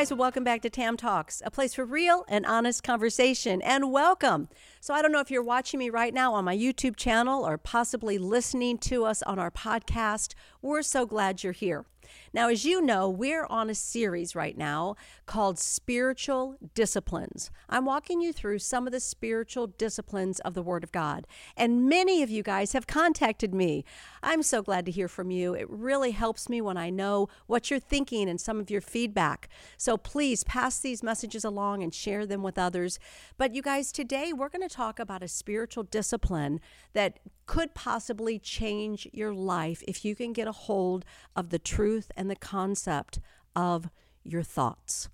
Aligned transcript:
guys, 0.00 0.14
welcome 0.14 0.42
back 0.42 0.62
to 0.62 0.70
Tam 0.70 0.96
Talks, 0.96 1.42
a 1.44 1.50
place 1.50 1.74
for 1.74 1.84
real 1.84 2.24
and 2.26 2.46
honest 2.46 2.82
conversation. 2.82 3.60
And 3.60 3.92
welcome. 3.92 4.48
So, 4.80 4.94
I 4.94 5.02
don't 5.02 5.12
know 5.12 5.20
if 5.20 5.30
you're 5.30 5.42
watching 5.42 5.78
me 5.78 5.90
right 5.90 6.14
now 6.14 6.32
on 6.32 6.46
my 6.46 6.56
YouTube 6.56 6.96
channel 6.96 7.46
or 7.46 7.58
possibly 7.58 8.16
listening 8.16 8.78
to 8.78 9.04
us 9.04 9.22
on 9.24 9.38
our 9.38 9.50
podcast. 9.50 10.32
We're 10.62 10.80
so 10.80 11.04
glad 11.04 11.44
you're 11.44 11.52
here. 11.52 11.84
Now, 12.32 12.48
as 12.48 12.64
you 12.64 12.80
know, 12.80 13.10
we're 13.10 13.44
on 13.46 13.68
a 13.68 13.74
series 13.74 14.36
right 14.36 14.56
now 14.56 14.94
called 15.26 15.58
Spiritual 15.58 16.56
Disciplines. 16.74 17.50
I'm 17.68 17.84
walking 17.84 18.20
you 18.20 18.32
through 18.32 18.60
some 18.60 18.86
of 18.86 18.92
the 18.92 19.00
spiritual 19.00 19.66
disciplines 19.66 20.38
of 20.40 20.54
the 20.54 20.62
Word 20.62 20.84
of 20.84 20.92
God. 20.92 21.26
And 21.56 21.88
many 21.88 22.22
of 22.22 22.30
you 22.30 22.44
guys 22.44 22.72
have 22.72 22.86
contacted 22.86 23.52
me. 23.52 23.84
I'm 24.22 24.44
so 24.44 24.62
glad 24.62 24.86
to 24.86 24.92
hear 24.92 25.08
from 25.08 25.32
you. 25.32 25.54
It 25.54 25.68
really 25.68 26.12
helps 26.12 26.48
me 26.48 26.60
when 26.60 26.76
I 26.76 26.88
know 26.88 27.28
what 27.48 27.68
you're 27.68 27.80
thinking 27.80 28.28
and 28.28 28.40
some 28.40 28.60
of 28.60 28.70
your 28.70 28.80
feedback. 28.80 29.48
So 29.76 29.96
please 29.96 30.44
pass 30.44 30.78
these 30.78 31.02
messages 31.02 31.44
along 31.44 31.82
and 31.82 31.92
share 31.92 32.26
them 32.26 32.44
with 32.44 32.58
others. 32.58 33.00
But 33.38 33.56
you 33.56 33.62
guys, 33.62 33.90
today 33.90 34.32
we're 34.32 34.50
going 34.50 34.68
to 34.68 34.72
talk 34.72 35.00
about 35.00 35.24
a 35.24 35.28
spiritual 35.28 35.82
discipline 35.82 36.60
that 36.92 37.18
could 37.50 37.74
possibly 37.74 38.38
change 38.38 39.08
your 39.12 39.34
life 39.34 39.82
if 39.88 40.04
you 40.04 40.14
can 40.14 40.32
get 40.32 40.46
a 40.46 40.52
hold 40.52 41.04
of 41.34 41.50
the 41.50 41.58
truth 41.58 42.12
and 42.20 42.30
the 42.30 42.36
concept 42.36 43.18
of 43.56 43.88
your 44.22 44.42
thoughts. 44.42 45.08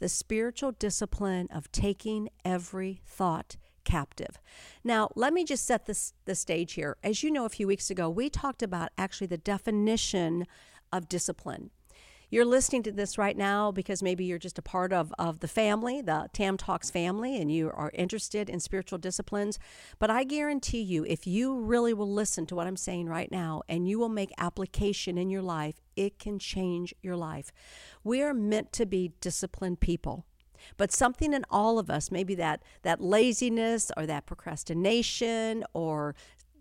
The 0.00 0.08
spiritual 0.10 0.72
discipline 0.72 1.48
of 1.50 1.72
taking 1.72 2.28
every 2.44 3.00
thought 3.06 3.56
captive. 3.84 4.38
Now, 4.84 5.08
let 5.16 5.32
me 5.32 5.44
just 5.44 5.64
set 5.64 5.86
this, 5.86 6.12
the 6.26 6.34
stage 6.34 6.74
here. 6.74 6.98
As 7.02 7.22
you 7.22 7.30
know, 7.30 7.46
a 7.46 7.48
few 7.48 7.66
weeks 7.66 7.88
ago, 7.88 8.10
we 8.10 8.28
talked 8.28 8.62
about 8.62 8.90
actually 8.98 9.28
the 9.28 9.38
definition 9.38 10.46
of 10.92 11.08
discipline. 11.08 11.70
You're 12.32 12.46
listening 12.46 12.82
to 12.84 12.92
this 12.92 13.18
right 13.18 13.36
now 13.36 13.72
because 13.72 14.02
maybe 14.02 14.24
you're 14.24 14.38
just 14.38 14.58
a 14.58 14.62
part 14.62 14.90
of, 14.90 15.12
of 15.18 15.40
the 15.40 15.48
family, 15.48 16.00
the 16.00 16.30
Tam 16.32 16.56
Talks 16.56 16.90
family, 16.90 17.38
and 17.38 17.52
you 17.52 17.70
are 17.74 17.90
interested 17.92 18.48
in 18.48 18.58
spiritual 18.58 18.98
disciplines. 18.98 19.58
But 19.98 20.08
I 20.08 20.24
guarantee 20.24 20.80
you, 20.80 21.04
if 21.04 21.26
you 21.26 21.60
really 21.60 21.92
will 21.92 22.10
listen 22.10 22.46
to 22.46 22.54
what 22.54 22.66
I'm 22.66 22.78
saying 22.78 23.06
right 23.06 23.30
now 23.30 23.60
and 23.68 23.86
you 23.86 23.98
will 23.98 24.08
make 24.08 24.32
application 24.38 25.18
in 25.18 25.28
your 25.28 25.42
life, 25.42 25.82
it 25.94 26.18
can 26.18 26.38
change 26.38 26.94
your 27.02 27.16
life. 27.16 27.52
We 28.02 28.22
are 28.22 28.32
meant 28.32 28.72
to 28.72 28.86
be 28.86 29.12
disciplined 29.20 29.80
people 29.80 30.24
but 30.76 30.92
something 30.92 31.32
in 31.32 31.44
all 31.50 31.76
of 31.76 31.90
us 31.90 32.12
maybe 32.12 32.36
that 32.36 32.62
that 32.82 33.00
laziness 33.00 33.90
or 33.96 34.06
that 34.06 34.26
procrastination 34.26 35.64
or 35.74 36.14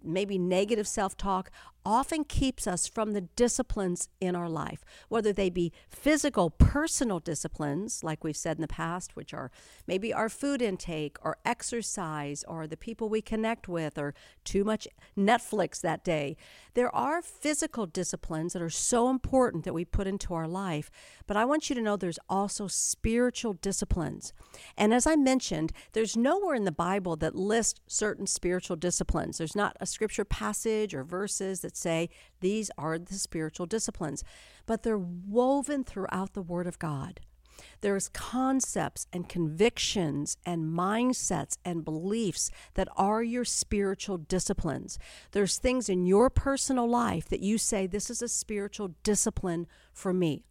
maybe 0.04 0.38
negative 0.38 0.88
self 0.88 1.16
talk 1.16 1.52
often 1.86 2.24
keeps 2.24 2.68
us 2.68 2.88
from 2.88 3.14
the 3.14 3.22
disciplines 3.22 4.10
in 4.20 4.36
our 4.36 4.50
life, 4.50 4.84
whether 5.10 5.34
they 5.34 5.50
be 5.50 5.72
physical, 5.90 6.50
personal 6.50 7.20
disciplines, 7.20 8.04
like 8.04 8.24
we've 8.24 8.38
said 8.38 8.58
in 8.58 8.62
the 8.62 8.68
past, 8.68 9.16
which 9.16 9.34
are 9.34 9.52
maybe 9.88 10.14
our 10.14 10.30
food 10.30 10.62
intake 10.62 11.18
or 11.22 11.38
exercise 11.46 12.44
or 12.48 12.68
the 12.68 12.78
people 12.78 13.10
we 13.10 13.22
connect 13.22 13.68
with 13.68 13.98
or 13.98 14.14
too 14.44 14.64
much 14.64 14.88
Netflix 15.18 15.82
that 15.82 16.04
day. 16.04 16.36
There 16.74 16.94
are 16.96 17.22
physical 17.22 17.86
disciplines 17.86 18.54
that 18.54 18.62
are 18.62 18.70
so 18.70 19.10
important 19.10 19.64
that 19.66 19.74
we 19.74 19.86
put 19.86 20.08
into 20.08 20.34
our 20.34 20.48
life, 20.48 20.90
but 21.28 21.38
I 21.38 21.46
want 21.46 21.70
you 21.70 21.76
to 21.76 21.82
know 21.82 21.98
there's 21.98 22.20
also 22.30 22.68
spiritual 22.68 23.54
disciplines. 23.54 24.34
And 24.78 24.94
as 24.94 25.06
I 25.06 25.16
mentioned, 25.16 25.72
there's 25.94 26.16
nowhere 26.16 26.56
in 26.56 26.66
the 26.66 26.72
Bible 26.72 27.16
that 27.18 27.36
lists 27.36 27.82
certain 27.88 28.28
spiritual 28.28 28.76
disciplines. 28.76 29.38
There's 29.38 29.56
not 29.56 29.76
a 29.80 29.86
scripture 29.86 30.26
passage 30.26 30.94
or 30.94 31.04
verses 31.04 31.62
that 31.62 31.71
that 31.72 31.78
say 31.78 32.10
these 32.42 32.70
are 32.78 33.00
the 33.00 33.16
spiritual 33.16 33.66
disciplines, 33.66 34.24
but 34.66 34.84
they're 34.84 34.98
woven 34.98 35.84
throughout 35.84 36.34
the 36.34 36.42
Word 36.42 36.68
of 36.68 36.80
God. 36.80 37.22
There's 37.82 38.10
concepts 38.10 39.08
and 39.14 39.30
convictions 39.30 40.38
and 40.46 40.74
mindsets 40.74 41.58
and 41.64 41.86
beliefs 41.86 42.50
that 42.74 42.88
are 42.98 43.24
your 43.24 43.46
spiritual 43.46 44.18
disciplines. 44.18 44.98
There's 45.32 45.58
things 45.58 45.88
in 45.88 46.06
your 46.06 46.30
personal 46.30 46.88
life 46.88 47.30
that 47.30 47.42
you 47.42 47.58
say, 47.58 47.88
This 47.88 48.10
is 48.10 48.22
a 48.22 48.28
spiritual 48.28 48.96
discipline 49.04 49.68
for 49.94 50.14
me. 50.14 50.44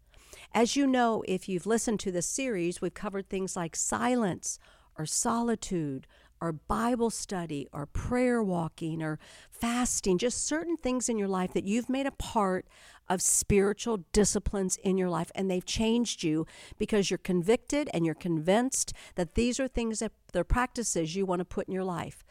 As 0.54 0.76
you 0.76 0.86
know, 0.86 1.24
if 1.26 1.48
you've 1.48 1.66
listened 1.66 2.00
to 2.00 2.12
this 2.12 2.26
series, 2.26 2.80
we've 2.80 2.94
covered 2.94 3.28
things 3.28 3.56
like 3.56 3.74
silence 3.74 4.58
or 4.96 5.06
solitude 5.06 6.06
or 6.40 6.52
Bible 6.52 7.10
study 7.10 7.68
or 7.72 7.86
prayer 7.86 8.42
walking 8.42 9.02
or 9.02 9.18
fasting, 9.50 10.18
just 10.18 10.46
certain 10.46 10.76
things 10.76 11.08
in 11.08 11.18
your 11.18 11.28
life 11.28 11.52
that 11.52 11.64
you've 11.64 11.88
made 11.88 12.06
a 12.06 12.12
part 12.12 12.66
of 13.08 13.20
spiritual 13.20 14.04
disciplines 14.12 14.76
in 14.84 14.96
your 14.96 15.10
life 15.10 15.32
and 15.34 15.50
they've 15.50 15.66
changed 15.66 16.22
you 16.22 16.46
because 16.78 17.10
you're 17.10 17.18
convicted 17.18 17.90
and 17.92 18.06
you're 18.06 18.14
convinced 18.14 18.92
that 19.16 19.34
these 19.34 19.58
are 19.58 19.66
things 19.66 19.98
that 19.98 20.12
they're 20.32 20.44
practices 20.44 21.16
you 21.16 21.26
want 21.26 21.40
to 21.40 21.44
put 21.44 21.66
in 21.66 21.74
your 21.74 21.84
life. 21.84 22.24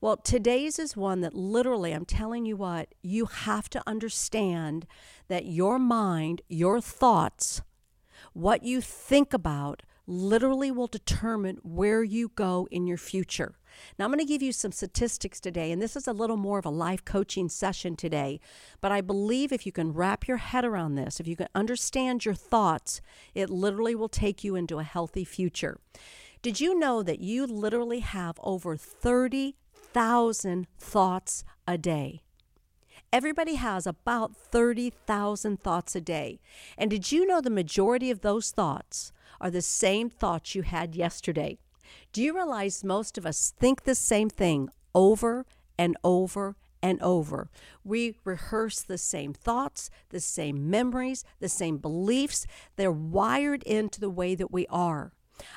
Well, 0.00 0.16
today's 0.16 0.78
is 0.78 0.96
one 0.96 1.20
that 1.22 1.34
literally, 1.34 1.92
I'm 1.92 2.04
telling 2.04 2.44
you 2.44 2.56
what, 2.56 2.94
you 3.00 3.26
have 3.26 3.70
to 3.70 3.82
understand 3.86 4.86
that 5.28 5.46
your 5.46 5.78
mind, 5.78 6.42
your 6.48 6.80
thoughts, 6.80 7.62
what 8.32 8.64
you 8.64 8.80
think 8.80 9.32
about, 9.32 9.82
literally 10.06 10.70
will 10.70 10.86
determine 10.86 11.58
where 11.62 12.02
you 12.02 12.30
go 12.34 12.68
in 12.70 12.86
your 12.86 12.96
future. 12.96 13.56
Now, 13.98 14.04
I'm 14.04 14.10
going 14.10 14.20
to 14.20 14.24
give 14.24 14.42
you 14.42 14.52
some 14.52 14.72
statistics 14.72 15.40
today, 15.40 15.72
and 15.72 15.80
this 15.80 15.96
is 15.96 16.06
a 16.06 16.12
little 16.12 16.36
more 16.36 16.58
of 16.58 16.66
a 16.66 16.70
life 16.70 17.04
coaching 17.04 17.48
session 17.48 17.96
today. 17.96 18.40
But 18.80 18.92
I 18.92 19.00
believe 19.00 19.52
if 19.52 19.66
you 19.66 19.72
can 19.72 19.92
wrap 19.92 20.28
your 20.28 20.36
head 20.36 20.64
around 20.64 20.94
this, 20.94 21.20
if 21.20 21.26
you 21.26 21.36
can 21.36 21.48
understand 21.54 22.24
your 22.24 22.34
thoughts, 22.34 23.00
it 23.34 23.50
literally 23.50 23.94
will 23.94 24.08
take 24.08 24.44
you 24.44 24.54
into 24.54 24.78
a 24.78 24.84
healthy 24.84 25.24
future. 25.24 25.78
Did 26.42 26.60
you 26.60 26.78
know 26.78 27.02
that 27.02 27.20
you 27.20 27.46
literally 27.46 28.00
have 28.00 28.38
over 28.42 28.76
30,000 28.76 30.66
thoughts 30.78 31.44
a 31.66 31.78
day? 31.78 32.20
Everybody 33.12 33.54
has 33.54 33.86
about 33.86 34.36
30,000 34.36 35.60
thoughts 35.60 35.94
a 35.94 36.00
day. 36.00 36.40
And 36.76 36.90
did 36.90 37.12
you 37.12 37.24
know 37.24 37.40
the 37.40 37.48
majority 37.48 38.10
of 38.10 38.22
those 38.22 38.50
thoughts 38.50 39.12
are 39.44 39.50
the 39.50 39.62
same 39.62 40.10
thoughts 40.10 40.54
you 40.54 40.62
had 40.62 40.96
yesterday? 40.96 41.58
Do 42.12 42.22
you 42.22 42.34
realize 42.34 42.82
most 42.82 43.18
of 43.18 43.26
us 43.26 43.52
think 43.60 43.84
the 43.84 43.94
same 43.94 44.30
thing 44.30 44.70
over 44.94 45.44
and 45.78 45.96
over 46.02 46.56
and 46.82 47.00
over. 47.00 47.48
We 47.82 48.18
rehearse 48.24 48.82
the 48.82 48.98
same 48.98 49.32
thoughts, 49.32 49.88
the 50.10 50.20
same 50.20 50.68
memories, 50.68 51.24
the 51.40 51.48
same 51.48 51.78
beliefs. 51.78 52.46
They're 52.76 52.92
wired 52.92 53.62
into 53.62 54.00
the 54.00 54.10
way 54.10 54.34
that 54.34 54.52
we 54.52 54.66
are. 54.66 55.12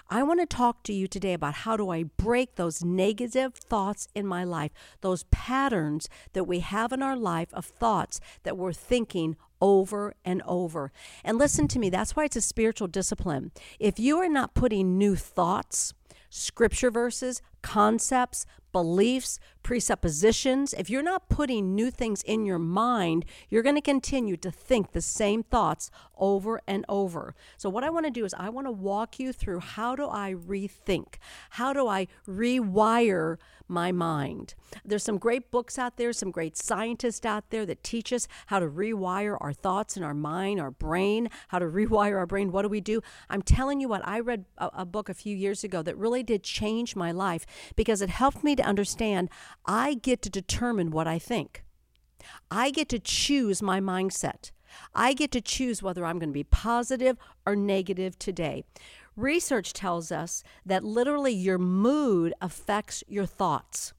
I 0.10 0.24
want 0.24 0.40
to 0.40 0.46
talk 0.46 0.84
to 0.84 0.94
you 0.94 1.08
today 1.08 1.34
about 1.34 1.54
how 1.54 1.78
do 1.78 1.90
I 1.90 2.04
break 2.04 2.56
those 2.56 2.84
negative 2.84 3.56
thoughts 3.56 4.08
in 4.16 4.26
my 4.26 4.44
life, 4.44 4.72
those 5.02 5.24
patterns 5.26 6.10
that 6.34 6.46
we 6.46 6.60
have 6.60 6.92
in 6.92 7.02
our 7.02 7.16
life 7.16 7.54
of 7.54 7.66
thoughts 7.66 8.20
that 8.44 8.58
we're 8.58 8.74
thinking 8.74 9.36
over 9.62 10.14
and 10.24 10.42
over. 10.46 10.92
And 11.24 11.38
listen 11.38 11.68
to 11.70 11.80
me, 11.80 11.90
that's 11.90 12.16
why 12.16 12.26
it's 12.26 12.36
a 12.36 12.42
spiritual 12.42 12.88
discipline. 12.88 13.52
If 13.80 14.00
you 14.00 14.18
are 14.18 14.30
not 14.30 14.54
putting 14.54 14.98
new 14.98 15.16
thoughts, 15.16 15.94
scripture 16.30 16.92
verses, 16.92 17.42
concepts, 17.62 18.46
beliefs, 18.78 19.40
presuppositions, 19.64 20.72
if 20.78 20.88
you're 20.88 21.02
not 21.02 21.28
putting 21.30 21.74
new 21.74 21.90
things 21.90 22.22
in 22.22 22.46
your 22.46 22.60
mind, 22.60 23.26
you're 23.50 23.64
going 23.64 23.76
to 23.76 23.82
continue 23.82 24.38
to 24.38 24.52
think 24.52 24.92
the 24.92 25.02
same 25.02 25.42
thoughts 25.42 25.90
over 26.18 26.62
and 26.68 26.86
over. 26.88 27.36
So, 27.58 27.70
what 27.70 27.84
I 27.84 27.90
want 27.90 28.06
to 28.06 28.12
do 28.12 28.24
is, 28.24 28.34
I 28.38 28.50
want 28.50 28.68
to 28.68 28.72
walk 28.72 29.20
you 29.20 29.34
through 29.34 29.60
how 29.60 29.96
do 29.96 30.08
I 30.08 30.34
rethink? 30.34 31.16
How 31.52 31.74
do 31.74 31.88
I 31.88 32.08
rewire 32.28 33.38
my 33.68 33.92
mind? 33.92 34.56
There's 34.86 35.04
some 35.04 35.18
great 35.18 35.52
books 35.52 35.78
out 35.78 35.98
there, 35.98 36.14
some 36.14 36.32
great 36.32 36.56
scientists 36.56 37.26
out 37.26 37.50
there 37.50 37.66
that 37.66 37.84
teach 37.84 38.14
us 38.14 38.28
how 38.48 38.60
to 38.60 38.68
rewire 38.68 39.38
our 39.42 39.54
thoughts 39.54 39.98
in 39.98 40.04
our 40.04 40.14
mind, 40.14 40.62
our 40.62 40.72
brain, 40.72 41.30
how 41.50 41.60
to 41.60 41.66
rewire 41.80 42.18
our 42.18 42.26
brain. 42.26 42.52
What 42.52 42.62
do 42.62 42.70
we 42.70 42.82
do? 42.82 43.02
I'm 43.30 43.42
telling 43.42 43.82
you 43.82 43.90
what, 43.90 44.08
I 44.08 44.20
read 44.20 44.46
a, 44.58 44.70
a 44.74 44.86
book 44.86 45.10
a 45.10 45.14
few 45.14 45.36
years 45.36 45.64
ago 45.64 45.82
that 45.82 45.98
really 45.98 46.24
did 46.24 46.44
change 46.44 46.96
my 46.96 47.12
life 47.12 47.46
because 47.76 48.02
it 48.02 48.10
helped 48.10 48.44
me 48.44 48.56
to 48.56 48.67
understand 48.68 49.30
I 49.66 49.96
get 49.96 50.22
to 50.24 50.30
determine 50.30 50.92
what 50.92 51.08
I 51.08 51.20
think. 51.20 51.64
I 52.52 52.72
get 52.72 52.90
to 52.90 53.00
choose 53.00 53.62
my 53.62 53.80
mindset. 53.80 54.52
I 54.94 55.14
get 55.14 55.32
to 55.32 55.42
choose 55.42 55.82
whether 55.82 56.06
I'm 56.06 56.20
going 56.20 56.30
to 56.30 56.34
be 56.34 56.44
positive 56.44 57.18
or 57.46 57.56
negative 57.56 58.20
today. 58.20 58.64
Research 59.16 59.74
tells 59.74 60.12
us 60.12 60.44
that 60.66 60.84
literally 60.84 61.34
your 61.34 61.58
mood 61.58 62.34
affects 62.42 63.04
your 63.08 63.26
thoughts. 63.26 63.94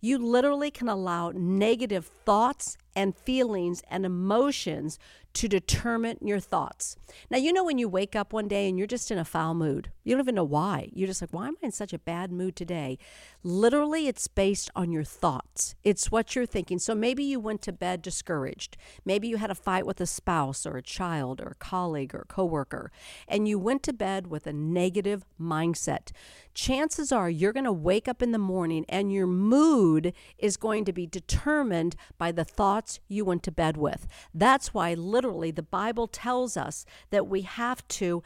You 0.00 0.18
literally 0.18 0.70
can 0.70 0.88
allow 0.88 1.32
negative 1.34 2.06
thoughts 2.24 2.76
and 2.94 3.16
feelings 3.16 3.82
and 3.90 4.04
emotions 4.04 4.98
to 5.34 5.48
determine 5.48 6.18
your 6.20 6.40
thoughts. 6.40 6.96
Now, 7.30 7.38
you 7.38 7.52
know 7.52 7.64
when 7.64 7.78
you 7.78 7.88
wake 7.88 8.16
up 8.16 8.32
one 8.32 8.48
day 8.48 8.68
and 8.68 8.76
you're 8.76 8.86
just 8.86 9.10
in 9.10 9.18
a 9.18 9.24
foul 9.24 9.54
mood. 9.54 9.90
You 10.04 10.14
don't 10.14 10.24
even 10.24 10.34
know 10.34 10.44
why. 10.44 10.88
You're 10.92 11.06
just 11.06 11.20
like, 11.20 11.32
why 11.32 11.48
am 11.48 11.56
I 11.62 11.66
in 11.66 11.72
such 11.72 11.92
a 11.92 11.98
bad 11.98 12.32
mood 12.32 12.56
today? 12.56 12.98
Literally, 13.42 14.08
it's 14.08 14.26
based 14.26 14.70
on 14.74 14.90
your 14.90 15.04
thoughts. 15.04 15.74
It's 15.84 16.10
what 16.10 16.34
you're 16.34 16.46
thinking. 16.46 16.78
So 16.78 16.94
maybe 16.94 17.22
you 17.22 17.38
went 17.38 17.62
to 17.62 17.72
bed 17.72 18.02
discouraged. 18.02 18.76
Maybe 19.04 19.28
you 19.28 19.36
had 19.36 19.50
a 19.50 19.54
fight 19.54 19.86
with 19.86 20.00
a 20.00 20.06
spouse 20.06 20.66
or 20.66 20.76
a 20.76 20.82
child 20.82 21.40
or 21.40 21.48
a 21.48 21.54
colleague 21.54 22.14
or 22.14 22.20
a 22.20 22.26
coworker, 22.26 22.90
and 23.28 23.46
you 23.46 23.58
went 23.58 23.82
to 23.84 23.92
bed 23.92 24.26
with 24.28 24.46
a 24.46 24.52
negative 24.52 25.24
mindset. 25.40 26.10
Chances 26.54 27.12
are 27.12 27.30
you're 27.30 27.52
going 27.52 27.64
to 27.64 27.72
wake 27.72 28.08
up 28.08 28.20
in 28.20 28.32
the 28.32 28.38
morning 28.38 28.84
and 28.88 29.12
your 29.12 29.26
mood 29.26 30.12
is 30.38 30.56
going 30.56 30.84
to 30.86 30.92
be 30.92 31.06
determined 31.06 31.94
by 32.18 32.32
the 32.32 32.44
thoughts 32.44 32.98
you 33.06 33.24
went 33.24 33.44
to 33.44 33.52
bed 33.52 33.76
with. 33.76 34.08
That's 34.34 34.74
why 34.74 34.94
literally 35.18 35.50
the 35.50 35.62
Bible 35.64 36.06
tells 36.06 36.56
us 36.56 36.86
that 37.10 37.26
we 37.26 37.42
have 37.42 37.86
to 37.88 38.22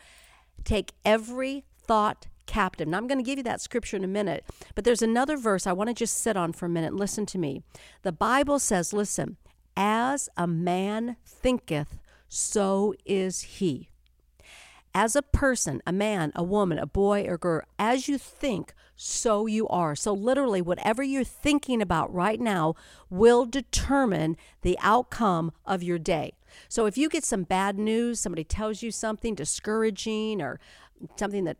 take 0.62 0.92
every 1.06 1.64
thought 1.74 2.26
captive. 2.44 2.86
Now, 2.86 2.98
I'm 2.98 3.06
going 3.06 3.16
to 3.18 3.24
give 3.24 3.38
you 3.38 3.44
that 3.44 3.62
scripture 3.62 3.96
in 3.96 4.04
a 4.04 4.08
minute, 4.08 4.44
but 4.74 4.84
there's 4.84 5.00
another 5.00 5.38
verse 5.38 5.66
I 5.66 5.72
want 5.72 5.88
to 5.88 5.94
just 5.94 6.18
sit 6.18 6.36
on 6.36 6.52
for 6.52 6.66
a 6.66 6.68
minute 6.68 6.92
listen 6.92 7.24
to 7.26 7.38
me. 7.38 7.62
The 8.02 8.12
Bible 8.12 8.58
says, 8.58 8.92
listen, 8.92 9.38
as 9.74 10.28
a 10.36 10.46
man 10.46 11.16
thinketh, 11.24 11.98
so 12.28 12.94
is 13.06 13.40
he. 13.40 13.88
As 14.94 15.16
a 15.16 15.22
person, 15.22 15.80
a 15.86 15.92
man, 15.92 16.30
a 16.36 16.42
woman, 16.42 16.78
a 16.78 16.84
boy 16.84 17.24
or 17.26 17.38
girl, 17.38 17.62
as 17.78 18.06
you 18.06 18.18
think, 18.18 18.74
so 18.94 19.46
you 19.46 19.66
are. 19.68 19.94
So, 19.94 20.12
literally, 20.12 20.60
whatever 20.60 21.02
you're 21.02 21.24
thinking 21.24 21.80
about 21.80 22.12
right 22.12 22.38
now 22.38 22.74
will 23.08 23.46
determine 23.46 24.36
the 24.60 24.78
outcome 24.82 25.52
of 25.64 25.82
your 25.82 25.98
day. 25.98 26.34
So, 26.68 26.86
if 26.86 26.96
you 26.96 27.08
get 27.08 27.24
some 27.24 27.42
bad 27.44 27.78
news, 27.78 28.20
somebody 28.20 28.44
tells 28.44 28.82
you 28.82 28.90
something 28.90 29.34
discouraging 29.34 30.40
or 30.40 30.60
something 31.16 31.44
that 31.44 31.56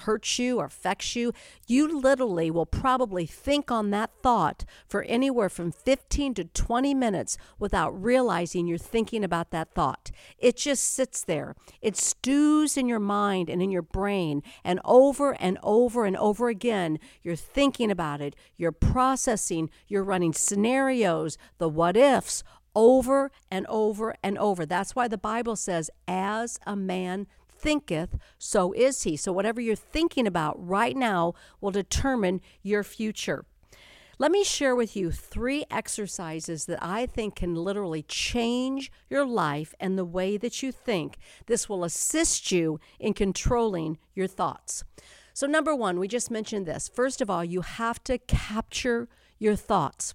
hurts 0.00 0.38
you 0.38 0.58
or 0.58 0.66
affects 0.66 1.14
you, 1.16 1.32
you 1.66 2.00
literally 2.00 2.50
will 2.50 2.66
probably 2.66 3.26
think 3.26 3.70
on 3.70 3.90
that 3.90 4.10
thought 4.22 4.64
for 4.86 5.02
anywhere 5.04 5.48
from 5.48 5.70
15 5.70 6.34
to 6.34 6.44
20 6.44 6.94
minutes 6.94 7.36
without 7.58 7.90
realizing 7.90 8.66
you're 8.66 8.78
thinking 8.78 9.24
about 9.24 9.50
that 9.50 9.72
thought. 9.72 10.10
It 10.38 10.56
just 10.56 10.84
sits 10.84 11.22
there. 11.22 11.54
It 11.80 11.96
stews 11.96 12.76
in 12.76 12.88
your 12.88 13.00
mind 13.00 13.48
and 13.48 13.62
in 13.62 13.70
your 13.70 13.82
brain, 13.82 14.42
and 14.64 14.80
over 14.84 15.32
and 15.40 15.58
over 15.62 16.04
and 16.04 16.16
over 16.16 16.48
again, 16.48 16.98
you're 17.22 17.36
thinking 17.36 17.90
about 17.90 18.20
it, 18.20 18.34
you're 18.56 18.72
processing, 18.72 19.70
you're 19.88 20.04
running 20.04 20.32
scenarios, 20.32 21.38
the 21.58 21.68
what 21.68 21.96
ifs, 21.96 22.42
over 22.74 23.30
and 23.50 23.66
over 23.66 24.14
and 24.22 24.38
over. 24.38 24.66
That's 24.66 24.94
why 24.94 25.08
the 25.08 25.18
Bible 25.18 25.56
says, 25.56 25.90
as 26.08 26.58
a 26.66 26.76
man 26.76 27.26
thinketh, 27.48 28.18
so 28.38 28.72
is 28.72 29.02
he. 29.02 29.16
So, 29.16 29.32
whatever 29.32 29.60
you're 29.60 29.76
thinking 29.76 30.26
about 30.26 30.54
right 30.58 30.96
now 30.96 31.34
will 31.60 31.70
determine 31.70 32.40
your 32.62 32.82
future. 32.82 33.44
Let 34.16 34.30
me 34.30 34.44
share 34.44 34.76
with 34.76 34.94
you 34.94 35.10
three 35.10 35.64
exercises 35.70 36.66
that 36.66 36.78
I 36.80 37.06
think 37.06 37.36
can 37.36 37.56
literally 37.56 38.02
change 38.02 38.92
your 39.10 39.26
life 39.26 39.74
and 39.80 39.98
the 39.98 40.04
way 40.04 40.36
that 40.36 40.62
you 40.62 40.70
think. 40.70 41.16
This 41.46 41.68
will 41.68 41.82
assist 41.82 42.52
you 42.52 42.78
in 43.00 43.14
controlling 43.14 43.98
your 44.14 44.28
thoughts. 44.28 44.84
So, 45.32 45.48
number 45.48 45.74
one, 45.74 45.98
we 45.98 46.06
just 46.06 46.30
mentioned 46.30 46.64
this. 46.64 46.88
First 46.88 47.20
of 47.20 47.28
all, 47.28 47.44
you 47.44 47.62
have 47.62 48.04
to 48.04 48.18
capture 48.18 49.08
your 49.38 49.56
thoughts. 49.56 50.14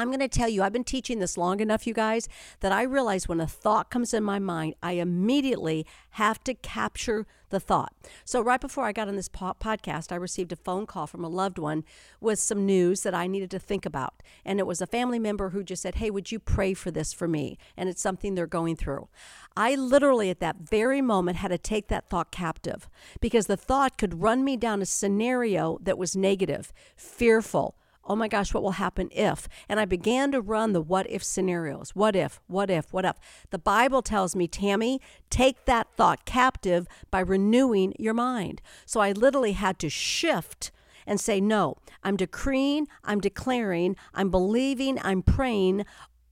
I'm 0.00 0.10
going 0.10 0.20
to 0.20 0.28
tell 0.28 0.48
you, 0.48 0.62
I've 0.62 0.72
been 0.72 0.84
teaching 0.84 1.18
this 1.18 1.36
long 1.36 1.58
enough, 1.58 1.84
you 1.84 1.92
guys, 1.92 2.28
that 2.60 2.70
I 2.70 2.82
realize 2.82 3.26
when 3.26 3.40
a 3.40 3.48
thought 3.48 3.90
comes 3.90 4.14
in 4.14 4.22
my 4.22 4.38
mind, 4.38 4.74
I 4.80 4.92
immediately 4.92 5.84
have 6.10 6.44
to 6.44 6.54
capture 6.54 7.26
the 7.48 7.58
thought. 7.58 7.92
So, 8.24 8.40
right 8.40 8.60
before 8.60 8.84
I 8.84 8.92
got 8.92 9.08
on 9.08 9.16
this 9.16 9.28
po- 9.28 9.56
podcast, 9.60 10.12
I 10.12 10.16
received 10.16 10.52
a 10.52 10.56
phone 10.56 10.86
call 10.86 11.08
from 11.08 11.24
a 11.24 11.28
loved 11.28 11.58
one 11.58 11.82
with 12.20 12.38
some 12.38 12.64
news 12.64 13.02
that 13.02 13.12
I 13.12 13.26
needed 13.26 13.50
to 13.50 13.58
think 13.58 13.84
about. 13.84 14.22
And 14.44 14.60
it 14.60 14.68
was 14.68 14.80
a 14.80 14.86
family 14.86 15.18
member 15.18 15.48
who 15.48 15.64
just 15.64 15.82
said, 15.82 15.96
Hey, 15.96 16.10
would 16.10 16.30
you 16.30 16.38
pray 16.38 16.74
for 16.74 16.92
this 16.92 17.12
for 17.12 17.26
me? 17.26 17.58
And 17.76 17.88
it's 17.88 18.02
something 18.02 18.36
they're 18.36 18.46
going 18.46 18.76
through. 18.76 19.08
I 19.56 19.74
literally, 19.74 20.30
at 20.30 20.38
that 20.38 20.58
very 20.60 21.02
moment, 21.02 21.38
had 21.38 21.48
to 21.48 21.58
take 21.58 21.88
that 21.88 22.08
thought 22.08 22.30
captive 22.30 22.88
because 23.20 23.48
the 23.48 23.56
thought 23.56 23.98
could 23.98 24.22
run 24.22 24.44
me 24.44 24.56
down 24.56 24.80
a 24.80 24.86
scenario 24.86 25.78
that 25.82 25.98
was 25.98 26.14
negative, 26.14 26.72
fearful 26.96 27.74
oh 28.08 28.16
my 28.16 28.26
gosh, 28.26 28.54
what 28.54 28.62
will 28.62 28.72
happen 28.72 29.08
if? 29.12 29.48
And 29.68 29.78
I 29.78 29.84
began 29.84 30.32
to 30.32 30.40
run 30.40 30.72
the 30.72 30.80
what 30.80 31.08
if 31.10 31.22
scenarios. 31.22 31.90
What 31.90 32.16
if, 32.16 32.40
what 32.46 32.70
if, 32.70 32.92
what 32.92 33.04
if? 33.04 33.16
The 33.50 33.58
Bible 33.58 34.02
tells 34.02 34.34
me, 34.34 34.48
Tammy, 34.48 35.00
take 35.30 35.66
that 35.66 35.88
thought 35.96 36.24
captive 36.24 36.88
by 37.10 37.20
renewing 37.20 37.94
your 37.98 38.14
mind. 38.14 38.62
So 38.86 39.00
I 39.00 39.12
literally 39.12 39.52
had 39.52 39.78
to 39.80 39.90
shift 39.90 40.72
and 41.06 41.20
say, 41.20 41.40
no, 41.40 41.76
I'm 42.02 42.16
decreeing, 42.16 42.88
I'm 43.04 43.20
declaring, 43.20 43.96
I'm 44.14 44.30
believing, 44.30 44.98
I'm 45.02 45.22
praying 45.22 45.84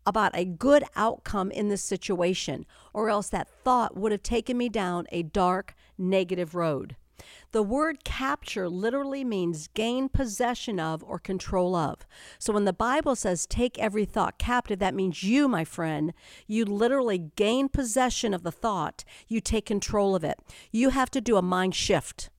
about 0.07 0.37
a 0.37 0.45
good 0.45 0.85
outcome 0.95 1.51
in 1.51 1.69
this 1.69 1.83
situation, 1.83 2.65
or 2.95 3.11
else 3.11 3.29
that 3.31 3.49
thought 3.65 3.97
would 3.97 4.13
have 4.13 4.23
taken 4.23 4.57
me 4.57 4.69
down 4.69 5.07
a 5.11 5.23
dark, 5.23 5.75
negative 5.99 6.55
road. 6.55 6.97
The 7.53 7.63
word 7.63 8.05
capture 8.05 8.69
literally 8.69 9.25
means 9.25 9.69
gain 9.69 10.09
possession 10.09 10.79
of 10.79 11.03
or 11.05 11.19
control 11.19 11.75
of. 11.75 12.07
So 12.39 12.53
when 12.53 12.65
the 12.65 12.73
Bible 12.73 13.17
says 13.17 13.47
take 13.47 13.79
every 13.79 14.05
thought 14.05 14.39
captive, 14.39 14.79
that 14.81 14.95
means 14.95 15.23
you, 15.23 15.49
my 15.49 15.65
friend, 15.65 16.13
you 16.47 16.65
literally 16.65 17.31
gain 17.37 17.69
possession 17.69 18.35
of 18.35 18.43
the 18.43 18.53
thought, 18.53 19.05
you 19.29 19.41
take 19.41 19.67
control 19.67 20.15
of 20.15 20.25
it. 20.25 20.39
You 20.71 20.91
have 20.91 21.11
to 21.13 21.21
do 21.21 21.37
a 21.37 21.43
mind 21.43 21.75
shift. 21.75 22.31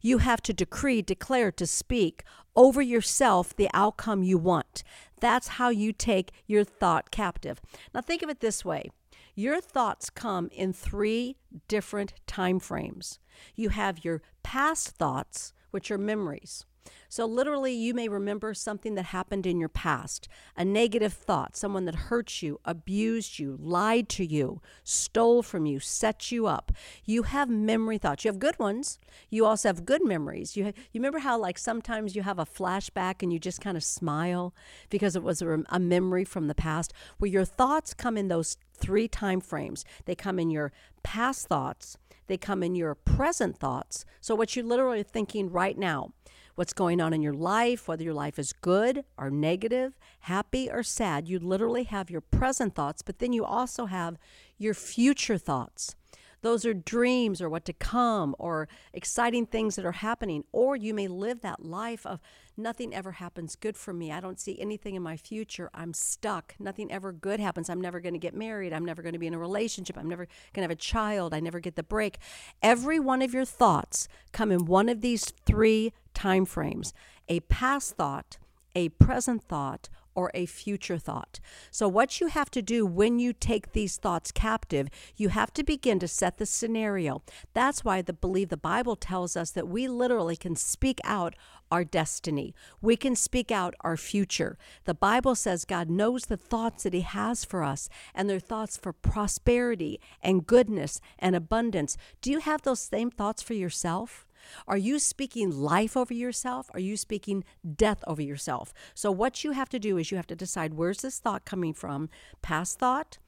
You 0.00 0.18
have 0.18 0.42
to 0.42 0.52
decree, 0.52 1.02
declare, 1.02 1.52
to 1.52 1.66
speak 1.66 2.24
over 2.56 2.82
yourself 2.82 3.54
the 3.54 3.70
outcome 3.72 4.22
you 4.22 4.38
want. 4.38 4.82
That's 5.20 5.48
how 5.48 5.68
you 5.68 5.92
take 5.92 6.32
your 6.46 6.64
thought 6.64 7.10
captive. 7.10 7.60
Now, 7.94 8.00
think 8.00 8.22
of 8.22 8.30
it 8.30 8.40
this 8.40 8.64
way 8.64 8.90
your 9.34 9.60
thoughts 9.60 10.10
come 10.10 10.48
in 10.52 10.72
three 10.72 11.36
different 11.68 12.14
time 12.26 12.58
frames. 12.58 13.18
You 13.54 13.70
have 13.70 14.04
your 14.04 14.22
past 14.42 14.90
thoughts, 14.90 15.52
which 15.70 15.90
are 15.90 15.98
memories. 15.98 16.66
So, 17.08 17.26
literally, 17.26 17.72
you 17.72 17.92
may 17.92 18.08
remember 18.08 18.54
something 18.54 18.94
that 18.94 19.06
happened 19.06 19.44
in 19.44 19.58
your 19.58 19.68
past 19.68 20.28
a 20.56 20.64
negative 20.64 21.12
thought, 21.12 21.56
someone 21.56 21.84
that 21.86 21.94
hurt 21.94 22.40
you, 22.42 22.60
abused 22.64 23.38
you, 23.38 23.58
lied 23.60 24.08
to 24.10 24.24
you, 24.24 24.60
stole 24.84 25.42
from 25.42 25.66
you, 25.66 25.80
set 25.80 26.30
you 26.30 26.46
up. 26.46 26.70
You 27.04 27.24
have 27.24 27.48
memory 27.48 27.98
thoughts. 27.98 28.24
You 28.24 28.28
have 28.30 28.38
good 28.38 28.58
ones. 28.58 28.98
You 29.28 29.44
also 29.44 29.68
have 29.68 29.84
good 29.84 30.04
memories. 30.04 30.56
You, 30.56 30.66
you 30.66 30.74
remember 31.00 31.18
how, 31.18 31.38
like, 31.38 31.58
sometimes 31.58 32.14
you 32.14 32.22
have 32.22 32.38
a 32.38 32.46
flashback 32.46 33.22
and 33.22 33.32
you 33.32 33.38
just 33.38 33.60
kind 33.60 33.76
of 33.76 33.82
smile 33.82 34.54
because 34.88 35.16
it 35.16 35.22
was 35.22 35.42
a, 35.42 35.64
a 35.68 35.80
memory 35.80 36.24
from 36.24 36.46
the 36.46 36.54
past, 36.54 36.92
where 37.18 37.30
your 37.30 37.44
thoughts 37.44 37.92
come 37.92 38.16
in 38.16 38.28
those 38.28 38.56
three 38.72 39.08
time 39.08 39.40
frames. 39.40 39.84
They 40.04 40.14
come 40.14 40.38
in 40.38 40.50
your 40.50 40.72
past 41.02 41.46
thoughts, 41.48 41.96
they 42.26 42.36
come 42.36 42.62
in 42.62 42.74
your 42.74 42.94
present 42.94 43.58
thoughts. 43.58 44.04
So, 44.20 44.34
what 44.34 44.54
you're 44.54 44.64
literally 44.64 45.02
thinking 45.02 45.50
right 45.50 45.76
now, 45.76 46.12
what's 46.54 46.72
going 46.72 47.00
on 47.00 47.12
in 47.12 47.22
your 47.22 47.32
life, 47.32 47.88
whether 47.88 48.04
your 48.04 48.14
life 48.14 48.38
is 48.38 48.52
good 48.52 49.04
or 49.16 49.30
negative, 49.30 49.98
happy 50.20 50.70
or 50.70 50.82
sad, 50.82 51.28
you 51.28 51.38
literally 51.38 51.84
have 51.84 52.10
your 52.10 52.20
present 52.20 52.74
thoughts, 52.74 53.02
but 53.02 53.18
then 53.18 53.32
you 53.32 53.44
also 53.44 53.86
have 53.86 54.18
your 54.58 54.74
future 54.74 55.38
thoughts. 55.38 55.94
Those 56.42 56.64
are 56.64 56.72
dreams 56.72 57.42
or 57.42 57.50
what 57.50 57.64
to 57.66 57.72
come 57.72 58.34
or 58.38 58.68
exciting 58.94 59.46
things 59.46 59.76
that 59.76 59.84
are 59.84 59.92
happening. 59.92 60.44
Or 60.52 60.74
you 60.74 60.94
may 60.94 61.06
live 61.06 61.42
that 61.42 61.64
life 61.64 62.06
of 62.06 62.20
nothing 62.56 62.94
ever 62.94 63.12
happens 63.12 63.56
good 63.56 63.76
for 63.76 63.92
me. 63.92 64.10
I 64.10 64.20
don't 64.20 64.40
see 64.40 64.58
anything 64.58 64.94
in 64.94 65.02
my 65.02 65.16
future. 65.16 65.70
I'm 65.74 65.92
stuck. 65.92 66.54
Nothing 66.58 66.90
ever 66.90 67.12
good 67.12 67.40
happens. 67.40 67.68
I'm 67.68 67.80
never 67.80 68.00
going 68.00 68.14
to 68.14 68.18
get 68.18 68.34
married. 68.34 68.72
I'm 68.72 68.84
never 68.84 69.02
going 69.02 69.12
to 69.12 69.18
be 69.18 69.26
in 69.26 69.34
a 69.34 69.38
relationship. 69.38 69.98
I'm 69.98 70.08
never 70.08 70.26
going 70.54 70.62
to 70.62 70.62
have 70.62 70.70
a 70.70 70.76
child. 70.76 71.34
I 71.34 71.40
never 71.40 71.60
get 71.60 71.76
the 71.76 71.82
break. 71.82 72.18
Every 72.62 72.98
one 72.98 73.20
of 73.22 73.34
your 73.34 73.44
thoughts 73.44 74.08
come 74.32 74.50
in 74.50 74.64
one 74.64 74.88
of 74.88 75.02
these 75.02 75.26
three 75.44 75.92
time 76.14 76.44
frames 76.44 76.92
a 77.28 77.40
past 77.40 77.94
thought, 77.94 78.38
a 78.74 78.88
present 78.88 79.42
thought, 79.44 79.88
or 80.14 80.30
a 80.34 80.46
future 80.46 80.98
thought. 80.98 81.40
So, 81.70 81.88
what 81.88 82.20
you 82.20 82.26
have 82.26 82.50
to 82.50 82.62
do 82.62 82.84
when 82.84 83.18
you 83.18 83.32
take 83.32 83.72
these 83.72 83.96
thoughts 83.96 84.32
captive, 84.32 84.88
you 85.16 85.28
have 85.28 85.52
to 85.54 85.62
begin 85.62 85.98
to 86.00 86.08
set 86.08 86.38
the 86.38 86.46
scenario. 86.46 87.22
That's 87.54 87.84
why 87.84 88.02
the 88.02 88.12
believe 88.12 88.48
the 88.48 88.56
Bible 88.56 88.96
tells 88.96 89.36
us 89.36 89.50
that 89.52 89.68
we 89.68 89.88
literally 89.88 90.36
can 90.36 90.56
speak 90.56 91.00
out 91.04 91.34
our 91.70 91.84
destiny. 91.84 92.52
We 92.82 92.96
can 92.96 93.14
speak 93.14 93.52
out 93.52 93.74
our 93.82 93.96
future. 93.96 94.58
The 94.84 94.94
Bible 94.94 95.36
says 95.36 95.64
God 95.64 95.88
knows 95.88 96.26
the 96.26 96.36
thoughts 96.36 96.82
that 96.82 96.94
He 96.94 97.02
has 97.02 97.44
for 97.44 97.62
us, 97.62 97.88
and 98.14 98.28
they're 98.28 98.40
thoughts 98.40 98.76
for 98.76 98.92
prosperity 98.92 100.00
and 100.22 100.46
goodness 100.46 101.00
and 101.18 101.36
abundance. 101.36 101.96
Do 102.20 102.30
you 102.30 102.40
have 102.40 102.62
those 102.62 102.80
same 102.80 103.10
thoughts 103.10 103.42
for 103.42 103.54
yourself? 103.54 104.26
Are 104.66 104.76
you 104.76 104.98
speaking 104.98 105.50
life 105.50 105.96
over 105.96 106.14
yourself? 106.14 106.70
Are 106.72 106.80
you 106.80 106.96
speaking 106.96 107.44
death 107.76 108.02
over 108.06 108.22
yourself? 108.22 108.72
So, 108.94 109.10
what 109.10 109.44
you 109.44 109.52
have 109.52 109.68
to 109.70 109.78
do 109.78 109.98
is 109.98 110.10
you 110.10 110.16
have 110.16 110.26
to 110.28 110.36
decide 110.36 110.74
where's 110.74 111.02
this 111.02 111.18
thought 111.18 111.44
coming 111.44 111.74
from? 111.74 112.08
Past 112.42 112.78
thought, 112.78 113.18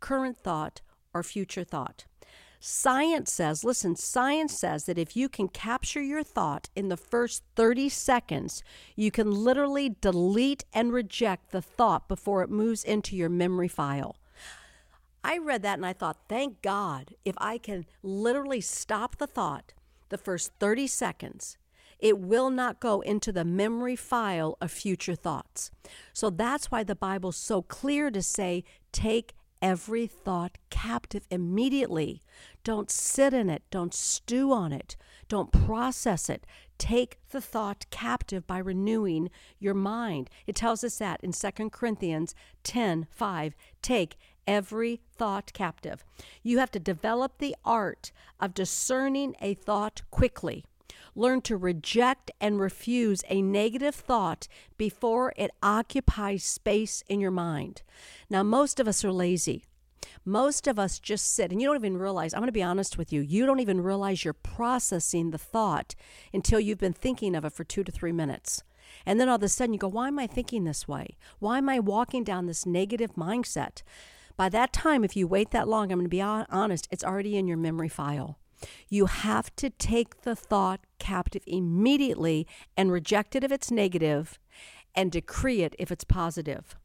current 0.00 0.38
thought, 0.38 0.80
or 1.14 1.22
future 1.22 1.64
thought. 1.64 2.04
Science 2.60 3.32
says, 3.32 3.62
listen, 3.62 3.94
science 3.94 4.58
says 4.58 4.86
that 4.86 4.98
if 4.98 5.16
you 5.16 5.28
can 5.28 5.46
capture 5.46 6.02
your 6.02 6.24
thought 6.24 6.68
in 6.74 6.88
the 6.88 6.96
first 6.96 7.44
30 7.54 7.88
seconds, 7.88 8.64
you 8.96 9.12
can 9.12 9.30
literally 9.30 9.94
delete 10.00 10.64
and 10.72 10.92
reject 10.92 11.52
the 11.52 11.62
thought 11.62 12.08
before 12.08 12.42
it 12.42 12.50
moves 12.50 12.82
into 12.82 13.14
your 13.14 13.28
memory 13.28 13.68
file. 13.68 14.16
I 15.22 15.38
read 15.38 15.62
that 15.62 15.78
and 15.78 15.86
I 15.86 15.92
thought, 15.92 16.28
thank 16.28 16.60
God, 16.62 17.14
if 17.24 17.36
I 17.38 17.58
can 17.58 17.86
literally 18.02 18.60
stop 18.60 19.16
the 19.16 19.26
thought 19.28 19.72
the 20.08 20.18
first 20.18 20.52
30 20.58 20.86
seconds, 20.86 21.58
it 21.98 22.18
will 22.18 22.50
not 22.50 22.80
go 22.80 23.00
into 23.00 23.32
the 23.32 23.44
memory 23.44 23.96
file 23.96 24.56
of 24.60 24.70
future 24.70 25.14
thoughts. 25.14 25.70
So 26.12 26.30
that's 26.30 26.70
why 26.70 26.84
the 26.84 26.94
Bible's 26.94 27.36
so 27.36 27.62
clear 27.62 28.10
to 28.10 28.22
say, 28.22 28.64
take 28.92 29.34
every 29.60 30.06
thought 30.06 30.58
captive 30.70 31.26
immediately. 31.30 32.22
Don't 32.62 32.90
sit 32.90 33.34
in 33.34 33.50
it. 33.50 33.62
Don't 33.70 33.94
stew 33.94 34.52
on 34.52 34.72
it. 34.72 34.96
Don't 35.28 35.52
process 35.52 36.30
it. 36.30 36.46
Take 36.78 37.18
the 37.30 37.40
thought 37.40 37.86
captive 37.90 38.46
by 38.46 38.58
renewing 38.58 39.30
your 39.58 39.74
mind. 39.74 40.30
It 40.46 40.54
tells 40.54 40.84
us 40.84 40.98
that 40.98 41.20
in 41.22 41.32
2 41.32 41.70
Corinthians 41.70 42.34
10 42.62 43.08
5. 43.10 43.54
Take 43.82 44.16
every 44.48 45.00
thought 45.14 45.52
captive. 45.52 46.04
You 46.42 46.58
have 46.58 46.72
to 46.72 46.80
develop 46.80 47.38
the 47.38 47.54
art 47.64 48.10
of 48.40 48.54
discerning 48.54 49.36
a 49.40 49.54
thought 49.54 50.02
quickly. 50.10 50.64
Learn 51.14 51.42
to 51.42 51.56
reject 51.56 52.30
and 52.40 52.58
refuse 52.58 53.22
a 53.28 53.42
negative 53.42 53.94
thought 53.94 54.48
before 54.78 55.32
it 55.36 55.50
occupies 55.62 56.44
space 56.44 57.04
in 57.08 57.20
your 57.20 57.30
mind. 57.30 57.82
Now, 58.30 58.42
most 58.42 58.80
of 58.80 58.88
us 58.88 59.04
are 59.04 59.12
lazy. 59.12 59.64
Most 60.24 60.66
of 60.66 60.78
us 60.78 60.98
just 60.98 61.32
sit 61.34 61.52
and 61.52 61.60
you 61.60 61.68
don't 61.68 61.76
even 61.76 61.98
realize, 61.98 62.32
I'm 62.32 62.40
going 62.40 62.48
to 62.48 62.52
be 62.52 62.62
honest 62.62 62.96
with 62.96 63.12
you, 63.12 63.20
you 63.20 63.46
don't 63.46 63.60
even 63.60 63.82
realize 63.82 64.24
you're 64.24 64.32
processing 64.32 65.30
the 65.30 65.38
thought 65.38 65.94
until 66.32 66.60
you've 66.60 66.78
been 66.78 66.92
thinking 66.92 67.34
of 67.34 67.44
it 67.44 67.52
for 67.52 67.64
two 67.64 67.84
to 67.84 67.92
three 67.92 68.12
minutes. 68.12 68.62
And 69.04 69.20
then 69.20 69.28
all 69.28 69.36
of 69.36 69.42
a 69.42 69.48
sudden 69.48 69.74
you 69.74 69.78
go, 69.78 69.88
Why 69.88 70.08
am 70.08 70.18
I 70.18 70.26
thinking 70.26 70.64
this 70.64 70.88
way? 70.88 71.16
Why 71.38 71.58
am 71.58 71.68
I 71.68 71.78
walking 71.78 72.24
down 72.24 72.46
this 72.46 72.64
negative 72.64 73.14
mindset? 73.14 73.82
By 74.38 74.48
that 74.50 74.72
time, 74.72 75.02
if 75.02 75.16
you 75.16 75.26
wait 75.26 75.50
that 75.50 75.66
long, 75.66 75.90
I'm 75.90 75.98
going 75.98 76.04
to 76.04 76.08
be 76.08 76.22
honest, 76.22 76.86
it's 76.92 77.02
already 77.02 77.36
in 77.36 77.48
your 77.48 77.56
memory 77.56 77.88
file. 77.88 78.38
You 78.88 79.06
have 79.06 79.54
to 79.56 79.68
take 79.68 80.22
the 80.22 80.36
thought 80.36 80.80
captive 81.00 81.42
immediately 81.44 82.46
and 82.76 82.92
reject 82.92 83.34
it 83.34 83.42
if 83.42 83.50
it's 83.50 83.72
negative 83.72 84.38
and 84.94 85.10
decree 85.10 85.62
it 85.62 85.74
if 85.76 85.90
it's 85.90 86.04
positive. 86.04 86.76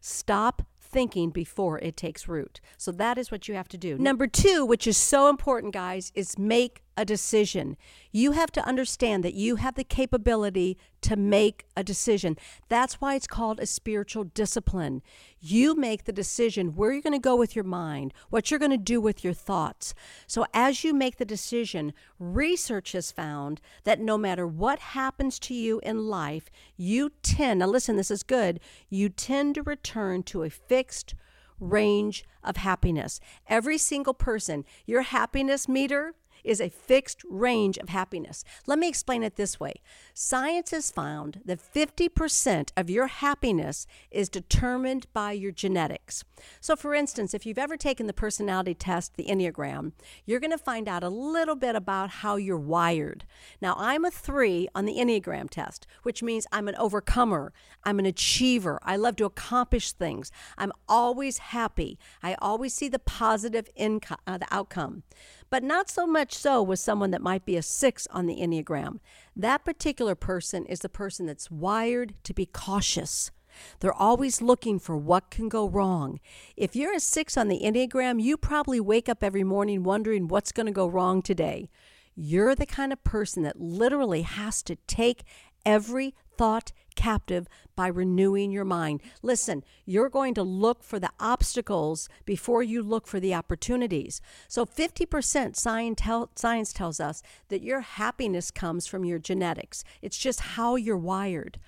Stop 0.00 0.62
thinking 0.80 1.30
before 1.30 1.80
it 1.80 1.96
takes 1.96 2.28
root. 2.28 2.60
So 2.76 2.92
that 2.92 3.18
is 3.18 3.32
what 3.32 3.48
you 3.48 3.54
have 3.54 3.68
to 3.68 3.78
do. 3.78 3.98
Number 3.98 4.28
two, 4.28 4.64
which 4.64 4.86
is 4.86 4.96
so 4.96 5.28
important, 5.28 5.72
guys, 5.72 6.12
is 6.14 6.38
make 6.38 6.82
a 7.00 7.04
decision. 7.06 7.78
You 8.12 8.32
have 8.32 8.52
to 8.52 8.66
understand 8.66 9.24
that 9.24 9.32
you 9.32 9.56
have 9.56 9.74
the 9.74 9.84
capability 9.84 10.76
to 11.00 11.16
make 11.16 11.64
a 11.74 11.82
decision. 11.82 12.36
That's 12.68 13.00
why 13.00 13.14
it's 13.14 13.26
called 13.26 13.58
a 13.58 13.64
spiritual 13.64 14.24
discipline. 14.24 15.00
You 15.40 15.74
make 15.74 16.04
the 16.04 16.12
decision 16.12 16.76
where 16.76 16.92
you're 16.92 17.00
going 17.00 17.14
to 17.14 17.18
go 17.18 17.36
with 17.36 17.56
your 17.56 17.64
mind, 17.64 18.12
what 18.28 18.50
you're 18.50 18.60
going 18.60 18.70
to 18.70 18.76
do 18.76 19.00
with 19.00 19.24
your 19.24 19.32
thoughts. 19.32 19.94
So, 20.26 20.44
as 20.52 20.84
you 20.84 20.92
make 20.92 21.16
the 21.16 21.24
decision, 21.24 21.94
research 22.18 22.92
has 22.92 23.10
found 23.10 23.62
that 23.84 23.98
no 23.98 24.18
matter 24.18 24.46
what 24.46 24.78
happens 24.78 25.38
to 25.38 25.54
you 25.54 25.80
in 25.82 26.06
life, 26.06 26.50
you 26.76 27.12
tend, 27.22 27.60
now 27.60 27.66
listen, 27.66 27.96
this 27.96 28.10
is 28.10 28.22
good, 28.22 28.60
you 28.90 29.08
tend 29.08 29.54
to 29.54 29.62
return 29.62 30.22
to 30.24 30.42
a 30.42 30.50
fixed 30.50 31.14
range 31.58 32.24
of 32.42 32.58
happiness. 32.58 33.20
Every 33.46 33.78
single 33.78 34.14
person, 34.14 34.64
your 34.86 35.02
happiness 35.02 35.68
meter 35.68 36.14
is 36.44 36.60
a 36.60 36.68
fixed 36.68 37.22
range 37.28 37.78
of 37.78 37.88
happiness. 37.88 38.44
Let 38.66 38.78
me 38.78 38.88
explain 38.88 39.22
it 39.22 39.36
this 39.36 39.58
way 39.58 39.74
Science 40.14 40.70
has 40.70 40.90
found 40.90 41.40
that 41.44 41.60
50% 41.60 42.70
of 42.76 42.90
your 42.90 43.06
happiness 43.06 43.86
is 44.10 44.28
determined 44.28 45.06
by 45.12 45.32
your 45.32 45.52
genetics. 45.52 46.24
So, 46.60 46.76
for 46.76 46.94
instance, 46.94 47.34
if 47.34 47.44
you've 47.44 47.58
ever 47.58 47.76
taken 47.76 48.06
the 48.06 48.12
personality 48.12 48.74
test, 48.74 49.16
the 49.16 49.24
Enneagram, 49.24 49.92
you're 50.24 50.40
going 50.40 50.50
to 50.50 50.58
find 50.58 50.88
out 50.88 51.02
a 51.02 51.08
little 51.08 51.56
bit 51.56 51.74
about 51.76 52.10
how 52.10 52.36
you're 52.36 52.58
wired. 52.58 53.24
Now, 53.60 53.74
I'm 53.78 54.04
a 54.04 54.10
three 54.10 54.68
on 54.74 54.84
the 54.84 54.96
Enneagram 54.96 55.50
test, 55.50 55.86
which 56.02 56.22
means 56.22 56.46
I'm 56.52 56.68
an 56.68 56.76
overcomer, 56.76 57.52
I'm 57.84 57.98
an 57.98 58.06
achiever, 58.06 58.78
I 58.82 58.96
love 58.96 59.16
to 59.16 59.24
accomplish 59.24 59.92
things, 59.92 60.30
I'm 60.56 60.72
always 60.88 61.38
happy, 61.38 61.98
I 62.22 62.34
always 62.40 62.74
see 62.74 62.88
the 62.88 62.98
positive 62.98 63.68
income, 63.74 64.18
uh, 64.26 64.38
the 64.38 64.46
outcome 64.50 65.02
but 65.50 65.62
not 65.64 65.90
so 65.90 66.06
much 66.06 66.32
so 66.32 66.62
with 66.62 66.78
someone 66.78 67.10
that 67.10 67.20
might 67.20 67.44
be 67.44 67.56
a 67.56 67.62
six 67.62 68.06
on 68.10 68.26
the 68.26 68.36
Enneagram. 68.36 69.00
That 69.36 69.64
particular 69.64 70.14
person 70.14 70.64
is 70.66 70.80
the 70.80 70.88
person 70.88 71.26
that's 71.26 71.50
wired 71.50 72.14
to 72.24 72.32
be 72.32 72.46
cautious. 72.46 73.30
They're 73.80 73.92
always 73.92 74.40
looking 74.40 74.78
for 74.78 74.96
what 74.96 75.30
can 75.30 75.48
go 75.48 75.68
wrong. 75.68 76.20
If 76.56 76.76
you're 76.76 76.94
a 76.94 77.00
six 77.00 77.36
on 77.36 77.48
the 77.48 77.60
Enneagram, 77.60 78.22
you 78.22 78.36
probably 78.36 78.80
wake 78.80 79.08
up 79.08 79.24
every 79.24 79.44
morning 79.44 79.82
wondering 79.82 80.28
what's 80.28 80.52
going 80.52 80.66
to 80.66 80.72
go 80.72 80.86
wrong 80.86 81.20
today. 81.20 81.68
You're 82.14 82.54
the 82.54 82.66
kind 82.66 82.92
of 82.92 83.02
person 83.02 83.42
that 83.42 83.60
literally 83.60 84.22
has 84.22 84.62
to 84.64 84.76
take 84.86 85.24
every 85.66 86.14
thought 86.36 86.72
captive 87.00 87.48
by 87.74 87.86
renewing 87.86 88.52
your 88.52 88.66
mind. 88.66 89.00
Listen, 89.22 89.64
you're 89.86 90.10
going 90.10 90.34
to 90.34 90.42
look 90.42 90.84
for 90.84 90.98
the 90.98 91.08
obstacles 91.18 92.10
before 92.26 92.62
you 92.62 92.82
look 92.82 93.06
for 93.06 93.18
the 93.18 93.34
opportunities. 93.34 94.20
So 94.48 94.66
50% 94.66 95.56
science, 95.56 96.00
tell, 96.02 96.30
science 96.34 96.74
tells 96.74 97.00
us 97.00 97.22
that 97.48 97.62
your 97.62 97.80
happiness 97.80 98.50
comes 98.50 98.86
from 98.86 99.06
your 99.06 99.18
genetics. 99.18 99.82
It's 100.02 100.18
just 100.18 100.40
how 100.40 100.76
you're 100.76 100.94
wired. 100.98 101.58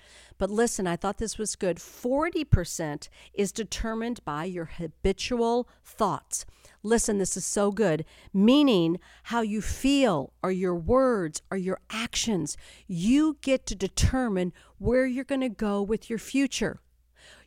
But 0.43 0.51
listen, 0.51 0.89
I 0.89 0.97
thought 0.97 1.19
this 1.19 1.39
was 1.39 1.55
good. 1.55 1.77
40% 1.77 3.09
is 3.33 3.53
determined 3.53 4.25
by 4.25 4.43
your 4.43 4.65
habitual 4.65 5.69
thoughts. 5.85 6.45
Listen, 6.83 7.19
this 7.19 7.37
is 7.37 7.45
so 7.45 7.71
good. 7.71 8.05
Meaning 8.35 8.99
how 9.23 9.43
you 9.43 9.63
feel, 9.63 10.33
or 10.43 10.51
your 10.51 10.75
words, 10.75 11.43
or 11.53 11.57
your 11.57 11.79
actions. 11.91 12.57
You 12.89 13.37
get 13.41 13.67
to 13.67 13.77
determine 13.77 14.53
where 14.79 15.07
you're 15.07 15.23
going 15.23 15.43
to 15.43 15.49
go 15.49 15.81
with 15.81 16.11
your 16.11 16.19
future. 16.19 16.81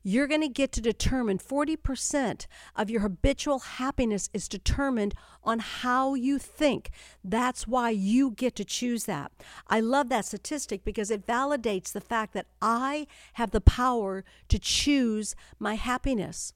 You're 0.07 0.27
going 0.27 0.41
to 0.41 0.47
get 0.47 0.71
to 0.73 0.81
determine 0.81 1.39
40% 1.39 2.45
of 2.75 2.91
your 2.91 3.01
habitual 3.01 3.57
happiness 3.57 4.29
is 4.35 4.47
determined 4.47 5.15
on 5.43 5.57
how 5.57 6.13
you 6.13 6.37
think. 6.37 6.91
That's 7.23 7.67
why 7.67 7.89
you 7.89 8.29
get 8.29 8.55
to 8.57 8.63
choose 8.63 9.05
that. 9.05 9.31
I 9.67 9.79
love 9.79 10.09
that 10.09 10.25
statistic 10.25 10.85
because 10.85 11.09
it 11.09 11.25
validates 11.25 11.91
the 11.91 12.01
fact 12.01 12.33
that 12.33 12.45
I 12.61 13.07
have 13.33 13.49
the 13.49 13.61
power 13.61 14.23
to 14.49 14.59
choose 14.59 15.35
my 15.57 15.73
happiness. 15.73 16.53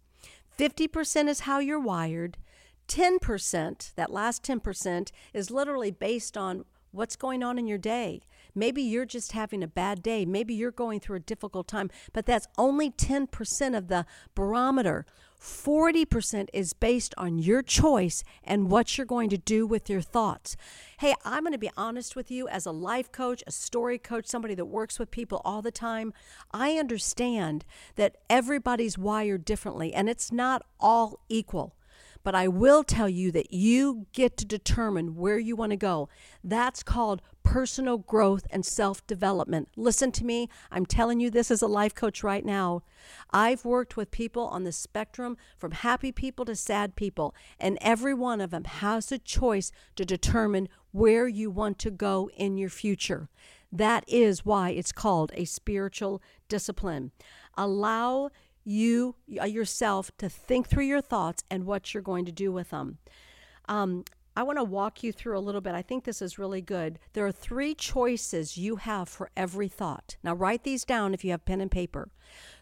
50% 0.56 1.27
is 1.27 1.39
how 1.41 1.58
you're 1.58 1.79
wired. 1.79 2.38
10%, 2.88 3.96
that 3.96 4.12
last 4.12 4.44
10%, 4.44 5.12
is 5.34 5.50
literally 5.50 5.89
based 5.89 6.38
on 6.38 6.65
what's 6.91 7.15
going 7.15 7.41
on 7.41 7.58
in 7.58 7.65
your 7.65 7.79
day. 7.79 8.22
Maybe 8.56 8.82
you're 8.82 9.06
just 9.06 9.32
having 9.34 9.63
a 9.63 9.68
bad 9.68 10.01
day. 10.01 10.25
Maybe 10.25 10.53
you're 10.53 10.72
going 10.72 11.00
through 11.00 11.18
a 11.18 11.22
difficult 11.22 11.68
time, 11.68 11.89
but 12.13 12.25
that's 12.25 12.48
only 12.58 12.89
10% 12.91 13.77
of 13.77 13.88
the 13.88 14.06
barometer. 14.36 15.06
40% 15.39 16.50
is 16.53 16.74
based 16.74 17.13
on 17.18 17.39
your 17.39 17.62
choice 17.62 18.24
and 18.44 18.70
what 18.70 18.98
you're 18.98 19.06
going 19.06 19.29
to 19.29 19.38
do 19.38 19.65
with 19.65 19.89
your 19.89 20.01
thoughts. 20.01 20.58
Hey, 21.00 21.13
I'm 21.24 21.44
going 21.44 21.53
to 21.53 21.58
be 21.58 21.72
honest 21.77 22.15
with 22.15 22.29
you 22.29 22.48
as 22.50 22.65
a 22.65 22.72
life 22.72 23.12
coach, 23.12 23.44
a 23.48 23.51
story 23.51 23.98
coach, 23.98 24.27
somebody 24.27 24.53
that 24.56 24.65
works 24.65 25.00
with 25.00 25.12
people 25.12 25.41
all 25.46 25.62
the 25.62 25.72
time. 25.72 26.13
I 26.51 26.74
understand 26.74 27.63
that 27.96 28.18
everybody's 28.29 28.98
wired 28.98 29.46
differently 29.46 29.94
and 29.94 30.10
it's 30.10 30.32
not 30.32 30.63
all 30.79 31.20
equal. 31.29 31.75
But 32.22 32.36
I 32.36 32.50
will 32.50 32.84
tell 32.84 33.08
you 33.08 33.32
that 33.32 33.53
you 33.53 34.08
get 34.12 34.36
to 34.38 34.46
determine 34.46 35.15
where 35.15 35.39
you 35.39 35.56
want 35.56 35.70
to 35.72 35.77
go. 35.77 36.10
That's 36.44 36.84
called 36.84 37.22
personal 37.50 37.98
growth 37.98 38.46
and 38.51 38.63
self 38.63 39.06
development. 39.08 39.70
Listen 39.75 40.12
to 40.12 40.24
me. 40.24 40.50
I'm 40.70 40.86
telling 40.86 41.20
you 41.20 41.32
this 41.32 41.50
as 41.50 41.63
a 41.63 41.68
life 41.68 41.96
coach 41.96 42.24
right 42.24 42.46
now. 42.46 42.84
I've 43.32 43.65
worked 43.65 43.98
with 43.98 44.12
people 44.12 44.44
on 44.44 44.65
the 44.65 44.72
spectrum 44.72 45.36
from 45.58 45.72
happy 45.72 46.12
people 46.12 46.46
to 46.46 46.56
sad 46.56 46.96
people, 46.96 47.34
and 47.60 47.79
every 47.82 48.13
one 48.13 48.39
of 48.39 48.51
them 48.51 48.65
has 48.65 49.12
a 49.12 49.18
choice 49.18 49.72
to 49.96 50.06
determine 50.06 50.70
where 50.91 51.27
you 51.27 51.50
want 51.50 51.79
to 51.79 51.89
go 51.89 52.29
in 52.38 52.60
your 52.60 52.70
future. 52.70 53.29
That 53.72 54.03
is 54.08 54.46
why 54.46 54.70
it's 54.70 54.91
called 54.91 55.32
a 55.34 55.46
spiritual 55.46 56.22
discipline. 56.50 57.12
Allow 57.58 58.29
you 58.63 59.15
uh, 59.41 59.46
yourself 59.46 60.12
to 60.20 60.29
think 60.29 60.68
through 60.68 60.86
your 60.86 61.01
thoughts 61.01 61.44
and 61.50 61.65
what 61.65 61.96
you're 61.96 62.03
going 62.03 62.25
to 62.25 62.32
do 62.32 62.51
with 62.51 62.70
them. 62.70 63.00
Um, 63.68 64.03
I 64.39 64.43
want 64.43 64.58
to 64.58 64.63
walk 64.63 65.03
you 65.03 65.12
through 65.12 65.38
a 65.38 65.41
little 65.41 65.60
bit. 65.60 65.75
I 65.75 65.81
think 65.81 66.05
this 66.05 66.22
is 66.22 66.39
really 66.39 66.62
good. 66.62 66.98
There 67.12 67.27
are 67.27 67.31
three 67.31 67.75
choices 67.75 68.58
you 68.58 68.77
have 68.77 69.10
for 69.10 69.29
every 69.36 69.67
thought. 69.67 70.15
Now, 70.24 70.34
write 70.34 70.63
these 70.63 70.86
down 70.86 71.13
if 71.13 71.25
you 71.25 71.31
have 71.31 71.43
pen 71.43 71.60
and 71.60 71.69
paper. 71.69 72.08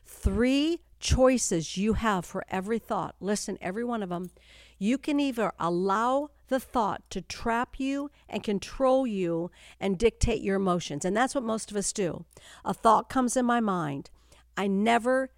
Three 0.03 0.81
choices 0.99 1.77
you 1.77 1.93
have 1.93 2.25
for 2.25 2.43
every 2.49 2.79
thought. 2.79 3.13
Listen, 3.19 3.59
every 3.61 3.83
one 3.83 4.01
of 4.01 4.09
them. 4.09 4.31
You 4.79 4.97
can 4.97 5.19
either 5.19 5.51
allow 5.59 6.31
the 6.47 6.59
thought 6.59 7.03
to 7.11 7.21
trap 7.21 7.79
you 7.79 8.09
and 8.27 8.41
control 8.41 9.05
you 9.05 9.51
and 9.79 9.99
dictate 9.99 10.41
your 10.41 10.55
emotions. 10.55 11.05
And 11.05 11.15
that's 11.15 11.35
what 11.35 11.43
most 11.43 11.69
of 11.69 11.77
us 11.77 11.93
do. 11.93 12.25
A 12.65 12.73
thought 12.73 13.07
comes 13.07 13.37
in 13.37 13.45
my 13.45 13.59
mind. 13.59 14.09
I 14.57 14.65
never 14.65 15.29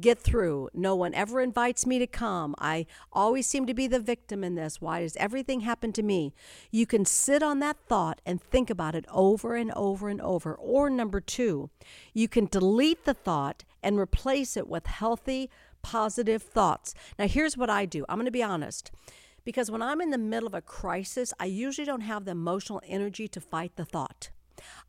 get 0.00 0.18
through. 0.18 0.68
No 0.74 0.94
one 0.94 1.14
ever 1.14 1.40
invites 1.40 1.86
me 1.86 1.98
to 1.98 2.06
come. 2.06 2.54
I 2.58 2.86
always 3.12 3.46
seem 3.46 3.66
to 3.66 3.74
be 3.74 3.86
the 3.86 4.00
victim 4.00 4.44
in 4.44 4.54
this. 4.54 4.80
Why 4.80 5.00
does 5.00 5.16
everything 5.16 5.60
happen 5.60 5.92
to 5.94 6.02
me? 6.02 6.34
You 6.70 6.86
can 6.86 7.04
sit 7.04 7.42
on 7.42 7.60
that 7.60 7.76
thought 7.88 8.20
and 8.24 8.40
think 8.40 8.70
about 8.70 8.94
it 8.94 9.04
over 9.10 9.56
and 9.56 9.72
over 9.72 10.08
and 10.08 10.20
over. 10.20 10.54
Or 10.54 10.90
number 10.90 11.20
two, 11.20 11.70
you 12.12 12.28
can 12.28 12.46
delete 12.46 13.04
the 13.04 13.14
thought 13.14 13.64
and 13.82 13.98
replace 13.98 14.56
it 14.56 14.68
with 14.68 14.86
healthy, 14.86 15.50
positive 15.82 16.42
thoughts. 16.42 16.94
Now, 17.18 17.28
here's 17.28 17.56
what 17.56 17.70
I 17.70 17.86
do 17.86 18.04
I'm 18.08 18.16
going 18.16 18.26
to 18.26 18.32
be 18.32 18.42
honest. 18.42 18.90
Because 19.44 19.70
when 19.70 19.80
I'm 19.80 20.00
in 20.00 20.10
the 20.10 20.18
middle 20.18 20.48
of 20.48 20.54
a 20.54 20.60
crisis, 20.60 21.32
I 21.38 21.44
usually 21.44 21.86
don't 21.86 22.00
have 22.00 22.24
the 22.24 22.32
emotional 22.32 22.82
energy 22.84 23.28
to 23.28 23.40
fight 23.40 23.76
the 23.76 23.84
thought. 23.84 24.30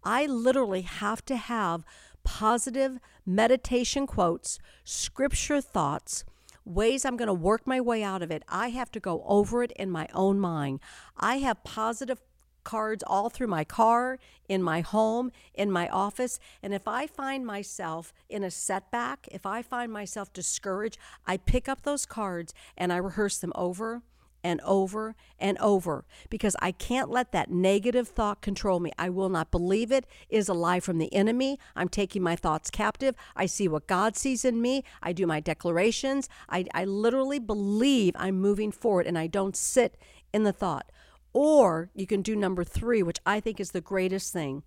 I 0.03 0.25
literally 0.25 0.81
have 0.81 1.23
to 1.25 1.35
have 1.35 1.83
positive 2.27 2.99
meditation 3.25 4.05
quotes, 4.05 4.59
scripture 4.83 5.61
thoughts, 5.61 6.25
ways 6.65 7.05
I'm 7.05 7.15
going 7.15 7.27
to 7.27 7.33
work 7.33 7.65
my 7.65 7.79
way 7.79 8.03
out 8.03 8.21
of 8.21 8.31
it. 8.31 8.43
I 8.49 8.67
have 8.67 8.91
to 8.91 8.99
go 8.99 9.23
over 9.25 9.63
it 9.63 9.71
in 9.71 9.89
my 9.89 10.09
own 10.13 10.37
mind. 10.37 10.81
I 11.17 11.37
have 11.37 11.63
positive 11.63 12.19
cards 12.65 13.01
all 13.07 13.29
through 13.29 13.47
my 13.47 13.63
car, 13.63 14.19
in 14.49 14.61
my 14.61 14.81
home, 14.81 15.31
in 15.53 15.71
my 15.71 15.87
office. 15.87 16.37
And 16.61 16.73
if 16.73 16.85
I 16.85 17.07
find 17.07 17.45
myself 17.45 18.13
in 18.27 18.43
a 18.43 18.51
setback, 18.51 19.29
if 19.31 19.45
I 19.45 19.61
find 19.61 19.89
myself 19.89 20.33
discouraged, 20.33 20.97
I 21.25 21.37
pick 21.37 21.69
up 21.69 21.83
those 21.83 22.05
cards 22.05 22.53
and 22.75 22.91
I 22.91 22.97
rehearse 22.97 23.37
them 23.37 23.53
over 23.55 24.03
and 24.43 24.61
over 24.61 25.15
and 25.39 25.57
over 25.59 26.05
because 26.29 26.55
I 26.61 26.71
can't 26.71 27.09
let 27.09 27.31
that 27.31 27.51
negative 27.51 28.07
thought 28.07 28.41
control 28.41 28.79
me. 28.79 28.91
I 28.97 29.09
will 29.09 29.29
not 29.29 29.51
believe 29.51 29.91
it 29.91 30.05
is 30.29 30.47
a 30.49 30.53
lie 30.53 30.79
from 30.79 30.97
the 30.97 31.13
enemy. 31.13 31.59
I'm 31.75 31.89
taking 31.89 32.21
my 32.21 32.35
thoughts 32.35 32.69
captive. 32.69 33.15
I 33.35 33.45
see 33.45 33.67
what 33.67 33.87
God 33.87 34.15
sees 34.15 34.45
in 34.45 34.61
me. 34.61 34.83
I 35.01 35.13
do 35.13 35.27
my 35.27 35.39
declarations. 35.39 36.29
I, 36.49 36.65
I 36.73 36.85
literally 36.85 37.39
believe 37.39 38.13
I'm 38.17 38.39
moving 38.39 38.71
forward 38.71 39.07
and 39.07 39.17
I 39.17 39.27
don't 39.27 39.55
sit 39.55 39.97
in 40.33 40.43
the 40.43 40.53
thought. 40.53 40.91
Or 41.33 41.89
you 41.93 42.07
can 42.07 42.21
do 42.21 42.35
number 42.35 42.63
three, 42.63 43.03
which 43.03 43.19
I 43.25 43.39
think 43.39 43.59
is 43.59 43.71
the 43.71 43.81
greatest 43.81 44.33
thing 44.33 44.63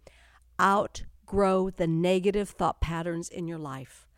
outgrow 0.61 1.71
the 1.71 1.87
negative 1.87 2.51
thought 2.51 2.81
patterns 2.81 3.29
in 3.29 3.49
your 3.49 3.59
life 3.59 4.10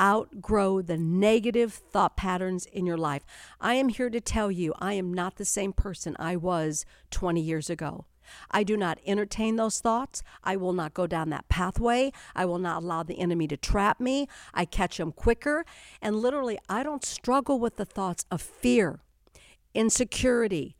outgrow 0.00 0.82
the 0.82 0.96
negative 0.96 1.72
thought 1.72 2.16
patterns 2.16 2.66
in 2.66 2.86
your 2.86 2.96
life. 2.96 3.24
I 3.60 3.74
am 3.74 3.88
here 3.88 4.10
to 4.10 4.20
tell 4.20 4.50
you 4.50 4.74
I 4.78 4.94
am 4.94 5.12
not 5.12 5.36
the 5.36 5.44
same 5.44 5.72
person 5.72 6.16
I 6.18 6.36
was 6.36 6.84
20 7.10 7.40
years 7.40 7.70
ago. 7.70 8.06
I 8.50 8.64
do 8.64 8.76
not 8.76 8.98
entertain 9.06 9.56
those 9.56 9.80
thoughts. 9.80 10.22
I 10.42 10.56
will 10.56 10.72
not 10.72 10.94
go 10.94 11.06
down 11.06 11.30
that 11.30 11.48
pathway. 11.48 12.12
I 12.34 12.44
will 12.44 12.58
not 12.58 12.82
allow 12.82 13.02
the 13.02 13.18
enemy 13.18 13.46
to 13.48 13.56
trap 13.56 14.00
me. 14.00 14.28
I 14.52 14.64
catch 14.64 14.96
them 14.96 15.12
quicker. 15.12 15.64
And 16.02 16.16
literally, 16.16 16.58
I 16.68 16.82
don't 16.82 17.04
struggle 17.04 17.58
with 17.58 17.76
the 17.76 17.84
thoughts 17.84 18.24
of 18.30 18.40
fear, 18.40 19.00
insecurity, 19.74 20.76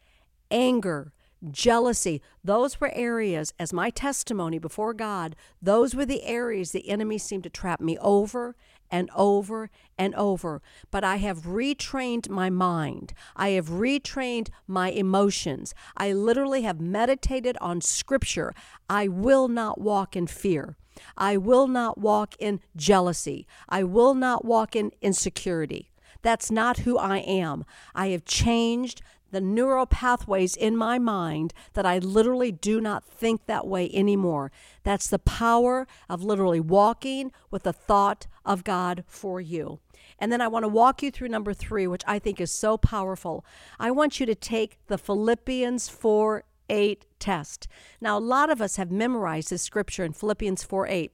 anger, 0.50 1.12
jealousy. 1.50 2.23
Those 2.42 2.80
were 2.80 2.92
areas, 2.94 3.52
as 3.58 3.73
my 3.73 3.90
testimony 3.90 4.58
before 4.58 4.94
God, 4.94 5.37
those 5.61 5.94
were 5.94 6.06
the 6.06 6.25
areas 6.25 6.73
the 6.73 6.88
enemy 6.88 7.18
seemed 7.18 7.44
to 7.44 7.50
trap 7.50 7.80
me 7.80 7.99
over 7.99 8.56
and 8.90 9.11
over 9.14 9.71
and 9.99 10.14
over. 10.14 10.62
But 10.90 11.05
I 11.05 11.16
have 11.16 11.40
retrained 11.43 12.28
my 12.28 12.50
mind. 12.50 13.14
I 13.35 13.50
have 13.50 13.69
retrained 13.69 14.49
my 14.66 14.90
emotions. 14.90 15.75
I 15.97 16.12
literally 16.12 16.62
have 16.62 16.81
meditated 16.81 17.57
on 17.61 17.81
scripture. 17.81 18.55
I 18.88 19.09
will 19.09 19.49
not 19.49 19.81
walk 19.81 20.16
in 20.16 20.26
fear. 20.26 20.76
I 21.16 21.37
will 21.37 21.69
not 21.69 21.99
walk 21.99 22.35
in 22.38 22.61
jealousy. 22.75 23.47
I 23.69 23.85
will 23.85 24.14
not 24.14 24.45
walk 24.45 24.75
in 24.75 24.93
insecurity. 25.02 25.90
That's 26.23 26.50
not 26.50 26.78
who 26.78 26.99
I 26.99 27.18
am. 27.18 27.64
I 27.94 28.09
have 28.09 28.25
changed 28.25 29.03
the 29.30 29.40
neural 29.40 29.86
pathways 29.86 30.56
in 30.56 30.76
my 30.76 30.98
mind 30.98 31.52
that 31.74 31.86
I 31.86 31.98
literally 31.98 32.52
do 32.52 32.80
not 32.80 33.04
think 33.04 33.46
that 33.46 33.66
way 33.66 33.90
anymore. 33.92 34.52
That's 34.82 35.08
the 35.08 35.18
power 35.18 35.86
of 36.08 36.22
literally 36.22 36.60
walking 36.60 37.32
with 37.50 37.64
the 37.64 37.72
thought 37.72 38.26
of 38.44 38.64
God 38.64 39.04
for 39.06 39.40
you. 39.40 39.80
And 40.18 40.32
then 40.32 40.40
I 40.40 40.48
want 40.48 40.62
to 40.62 40.68
walk 40.68 41.02
you 41.02 41.10
through 41.10 41.28
number 41.28 41.52
three, 41.52 41.86
which 41.86 42.02
I 42.06 42.18
think 42.18 42.40
is 42.40 42.52
so 42.52 42.76
powerful. 42.76 43.44
I 43.78 43.90
want 43.90 44.20
you 44.20 44.26
to 44.26 44.34
take 44.34 44.78
the 44.86 44.98
Philippians 44.98 45.88
4 45.88 46.44
8 46.68 47.06
test. 47.20 47.68
Now, 48.00 48.18
a 48.18 48.20
lot 48.20 48.50
of 48.50 48.60
us 48.60 48.74
have 48.76 48.90
memorized 48.90 49.50
this 49.50 49.62
scripture 49.62 50.04
in 50.04 50.12
Philippians 50.12 50.64
4 50.64 50.86
8. 50.88 51.12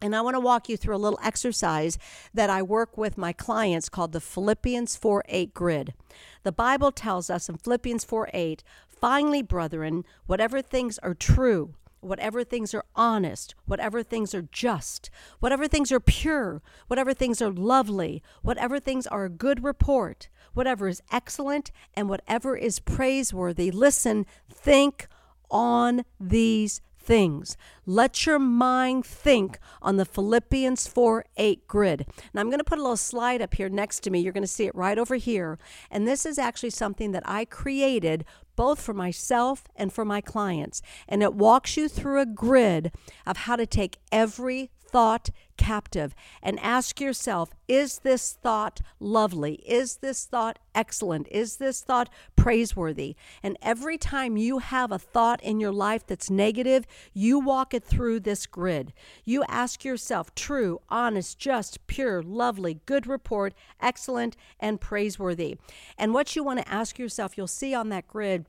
And 0.00 0.14
I 0.14 0.20
want 0.20 0.34
to 0.34 0.40
walk 0.40 0.68
you 0.68 0.76
through 0.76 0.96
a 0.96 0.98
little 0.98 1.18
exercise 1.22 1.98
that 2.34 2.50
I 2.50 2.62
work 2.62 2.98
with 2.98 3.16
my 3.16 3.32
clients 3.32 3.88
called 3.88 4.12
the 4.12 4.20
Philippians 4.20 4.96
4 4.96 5.24
8 5.28 5.54
grid. 5.54 5.94
The 6.42 6.52
Bible 6.52 6.92
tells 6.92 7.30
us 7.30 7.48
in 7.48 7.56
Philippians 7.56 8.04
4 8.04 8.28
8, 8.32 8.62
finally, 8.88 9.42
brethren, 9.42 10.04
whatever 10.26 10.60
things 10.60 10.98
are 10.98 11.14
true, 11.14 11.74
whatever 12.00 12.44
things 12.44 12.74
are 12.74 12.84
honest, 12.94 13.54
whatever 13.64 14.02
things 14.02 14.34
are 14.34 14.48
just, 14.52 15.10
whatever 15.40 15.66
things 15.66 15.90
are 15.90 16.00
pure, 16.00 16.62
whatever 16.88 17.14
things 17.14 17.40
are 17.40 17.50
lovely, 17.50 18.22
whatever 18.42 18.78
things 18.78 19.06
are 19.06 19.24
a 19.24 19.30
good 19.30 19.64
report, 19.64 20.28
whatever 20.52 20.88
is 20.88 21.02
excellent, 21.10 21.70
and 21.94 22.08
whatever 22.08 22.56
is 22.56 22.80
praiseworthy, 22.80 23.70
listen, 23.70 24.26
think 24.52 25.08
on 25.50 26.04
these 26.20 26.80
things. 27.06 27.56
Let 27.86 28.26
your 28.26 28.38
mind 28.38 29.06
think 29.06 29.58
on 29.80 29.96
the 29.96 30.04
Philippians 30.04 30.86
4 30.88 31.24
8 31.36 31.68
grid. 31.68 32.06
Now, 32.34 32.40
I'm 32.40 32.48
going 32.48 32.58
to 32.58 32.64
put 32.64 32.78
a 32.78 32.82
little 32.82 32.96
slide 32.96 33.40
up 33.40 33.54
here 33.54 33.68
next 33.68 34.00
to 34.00 34.10
me. 34.10 34.20
You're 34.20 34.32
going 34.32 34.42
to 34.42 34.48
see 34.48 34.66
it 34.66 34.74
right 34.74 34.98
over 34.98 35.14
here. 35.14 35.58
And 35.90 36.06
this 36.06 36.26
is 36.26 36.38
actually 36.38 36.70
something 36.70 37.12
that 37.12 37.22
I 37.24 37.44
created 37.44 38.24
both 38.56 38.80
for 38.80 38.94
myself 38.94 39.64
and 39.76 39.92
for 39.92 40.04
my 40.04 40.20
clients. 40.20 40.82
And 41.08 41.22
it 41.22 41.34
walks 41.34 41.76
you 41.76 41.88
through 41.88 42.20
a 42.20 42.26
grid 42.26 42.92
of 43.26 43.36
how 43.36 43.56
to 43.56 43.66
take 43.66 43.98
every 44.10 44.70
thought 44.88 45.30
captive 45.56 46.14
and 46.42 46.60
ask 46.60 47.00
yourself 47.00 47.50
is 47.66 48.00
this 48.00 48.38
thought 48.42 48.80
lovely? 49.00 49.54
Is 49.66 49.96
this 49.96 50.24
thought 50.24 50.58
excellent? 50.74 51.26
Is 51.30 51.56
this 51.56 51.80
thought 51.80 52.08
praiseworthy? 52.36 53.16
And 53.42 53.56
every 53.60 53.98
time 53.98 54.36
you 54.36 54.58
have 54.58 54.92
a 54.92 54.98
thought 54.98 55.42
in 55.42 55.58
your 55.58 55.72
life 55.72 56.06
that's 56.06 56.30
negative, 56.30 56.86
you 57.12 57.38
walk 57.38 57.74
it 57.74 57.84
through 57.84 58.20
this 58.20 58.46
grid. 58.46 58.92
You 59.24 59.44
ask 59.48 59.84
yourself 59.84 60.34
true, 60.34 60.80
honest, 60.88 61.38
just, 61.38 61.86
pure, 61.86 62.22
lovely, 62.22 62.80
good 62.86 63.06
report, 63.06 63.54
excellent, 63.80 64.36
and 64.60 64.80
praiseworthy. 64.80 65.56
And 65.98 66.14
what 66.14 66.36
you 66.36 66.44
want 66.44 66.60
to 66.60 66.68
ask 66.68 66.98
yourself, 66.98 67.36
you'll 67.36 67.46
see 67.48 67.74
on 67.74 67.88
that 67.88 68.06
grid, 68.06 68.46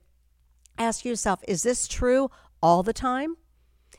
ask 0.77 1.05
yourself, 1.05 1.39
is 1.47 1.63
this 1.63 1.87
true 1.87 2.29
all 2.61 2.83
the 2.83 2.93
time? 2.93 3.37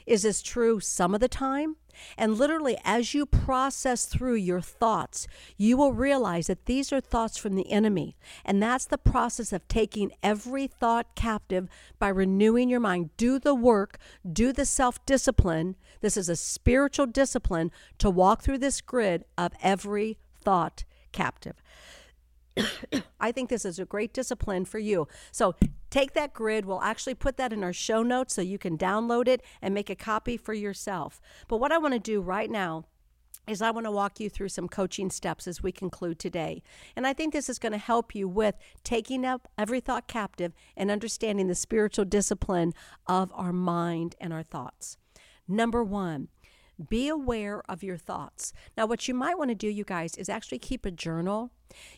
Is 0.06 0.22
this 0.22 0.42
true 0.42 0.80
some 0.80 1.14
of 1.14 1.20
the 1.20 1.28
time? 1.28 1.76
And 2.16 2.36
literally, 2.36 2.78
as 2.84 3.14
you 3.14 3.26
process 3.26 4.06
through 4.06 4.36
your 4.36 4.60
thoughts, 4.60 5.26
you 5.56 5.76
will 5.76 5.92
realize 5.92 6.46
that 6.46 6.66
these 6.66 6.92
are 6.92 7.00
thoughts 7.00 7.36
from 7.36 7.54
the 7.54 7.70
enemy. 7.70 8.16
And 8.44 8.62
that's 8.62 8.86
the 8.86 8.98
process 8.98 9.52
of 9.52 9.66
taking 9.68 10.12
every 10.22 10.66
thought 10.66 11.14
captive 11.14 11.68
by 11.98 12.08
renewing 12.08 12.68
your 12.68 12.80
mind. 12.80 13.10
Do 13.16 13.38
the 13.38 13.54
work, 13.54 13.98
do 14.30 14.52
the 14.52 14.64
self 14.64 15.04
discipline. 15.06 15.76
This 16.00 16.16
is 16.16 16.28
a 16.28 16.36
spiritual 16.36 17.06
discipline 17.06 17.70
to 17.98 18.10
walk 18.10 18.42
through 18.42 18.58
this 18.58 18.80
grid 18.80 19.24
of 19.36 19.52
every 19.62 20.18
thought 20.34 20.84
captive. 21.12 21.62
I 23.20 23.32
think 23.32 23.48
this 23.48 23.64
is 23.64 23.78
a 23.78 23.84
great 23.84 24.12
discipline 24.12 24.64
for 24.64 24.78
you. 24.78 25.08
So 25.32 25.54
take 25.90 26.12
that 26.14 26.34
grid. 26.34 26.64
We'll 26.64 26.82
actually 26.82 27.14
put 27.14 27.36
that 27.36 27.52
in 27.52 27.64
our 27.64 27.72
show 27.72 28.02
notes 28.02 28.34
so 28.34 28.42
you 28.42 28.58
can 28.58 28.78
download 28.78 29.28
it 29.28 29.42
and 29.62 29.74
make 29.74 29.90
a 29.90 29.96
copy 29.96 30.36
for 30.36 30.54
yourself. 30.54 31.20
But 31.48 31.58
what 31.58 31.72
I 31.72 31.78
want 31.78 31.94
to 31.94 32.00
do 32.00 32.20
right 32.20 32.50
now 32.50 32.84
is 33.48 33.62
I 33.62 33.70
want 33.70 33.86
to 33.86 33.90
walk 33.90 34.20
you 34.20 34.28
through 34.28 34.50
some 34.50 34.68
coaching 34.68 35.10
steps 35.10 35.46
as 35.46 35.62
we 35.62 35.72
conclude 35.72 36.18
today. 36.18 36.62
And 36.94 37.06
I 37.06 37.12
think 37.12 37.32
this 37.32 37.48
is 37.48 37.58
going 37.58 37.72
to 37.72 37.78
help 37.78 38.14
you 38.14 38.28
with 38.28 38.56
taking 38.84 39.24
up 39.24 39.48
every 39.56 39.80
thought 39.80 40.06
captive 40.06 40.52
and 40.76 40.90
understanding 40.90 41.48
the 41.48 41.54
spiritual 41.54 42.04
discipline 42.04 42.74
of 43.06 43.32
our 43.34 43.52
mind 43.52 44.16
and 44.20 44.32
our 44.32 44.42
thoughts. 44.42 44.98
Number 45.48 45.82
one, 45.82 46.28
Be 46.88 47.08
aware 47.08 47.62
of 47.68 47.82
your 47.82 47.96
thoughts. 47.96 48.52
Now, 48.76 48.86
what 48.86 49.08
you 49.08 49.14
might 49.14 49.36
want 49.36 49.50
to 49.50 49.54
do, 49.54 49.68
you 49.68 49.84
guys, 49.84 50.14
is 50.16 50.28
actually 50.28 50.60
keep 50.60 50.86
a 50.86 50.90
journal. 50.90 51.50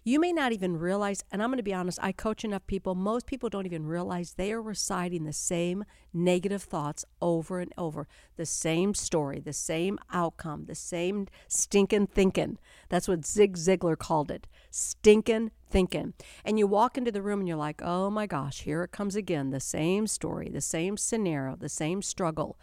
You 0.05 0.19
may 0.19 0.33
not 0.33 0.53
even 0.53 0.79
realize, 0.79 1.23
and 1.31 1.43
I'm 1.43 1.51
going 1.51 1.59
to 1.59 1.63
be 1.63 1.75
honest, 1.75 1.99
I 2.03 2.13
coach 2.13 2.45
enough 2.45 2.67
people, 2.67 2.95
most 2.95 3.27
people 3.27 3.49
don't 3.49 3.67
even 3.67 3.87
realize 3.87 4.33
they 4.33 4.53
are 4.53 4.63
reciting 4.63 5.25
the 5.25 5.33
same 5.33 5.85
negative 6.13 6.63
thoughts 6.63 7.05
over 7.21 7.61
and 7.61 7.73
over, 7.79 8.09
the 8.37 8.47
same 8.47 8.95
story, 8.95 9.39
the 9.39 9.53
same 9.53 9.99
outcome, 10.13 10.65
the 10.65 10.75
same 10.75 11.29
stinking 11.47 12.09
thinking. 12.09 12.59
That's 12.89 13.07
what 13.07 13.27
Zig 13.27 13.57
Ziglar 13.57 13.97
called 13.97 14.31
it 14.31 14.47
stinking 14.71 15.51
thinking. 15.69 16.15
And 16.45 16.59
you 16.59 16.67
walk 16.67 16.99
into 16.99 17.13
the 17.13 17.23
room 17.23 17.41
and 17.41 17.49
you're 17.49 17.57
like, 17.57 17.81
oh 17.83 18.11
my 18.11 18.27
gosh, 18.27 18.63
here 18.63 18.83
it 18.83 18.93
comes 18.93 19.15
again, 19.15 19.51
the 19.51 19.61
same 19.61 20.07
story, 20.07 20.49
the 20.49 20.61
same 20.61 20.97
scenario, 20.97 21.57
the 21.57 21.69
same 21.69 22.03
struggle. 22.03 22.59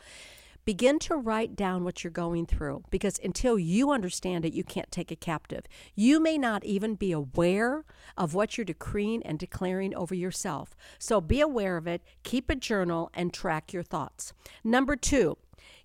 Begin 0.67 0.99
to 0.99 1.15
write 1.15 1.55
down 1.55 1.85
what 1.85 2.03
you're 2.03 2.11
going 2.11 2.45
through 2.45 2.83
because 2.89 3.21
until 3.23 3.57
you 3.57 3.89
understand 3.89 4.43
it, 4.43 4.51
you 4.51 4.65
can't 4.65 4.91
take 4.91 5.13
it 5.13 5.21
captive. 5.21 5.63
You 5.95 6.19
may 6.19 6.37
not 6.37 6.65
even 6.65 6.95
be 6.95 7.13
aware 7.13 7.85
of 8.17 8.33
what 8.33 8.57
you're 8.57 8.65
decreeing 8.65 9.23
and 9.23 9.39
declaring 9.39 9.95
over 9.95 10.13
yourself. 10.13 10.75
So 10.99 11.21
be 11.21 11.39
aware 11.39 11.77
of 11.77 11.87
it, 11.87 12.01
keep 12.23 12.49
a 12.49 12.55
journal, 12.55 13.09
and 13.13 13.33
track 13.33 13.71
your 13.71 13.81
thoughts. 13.81 14.33
Number 14.61 14.97
two, 14.97 15.37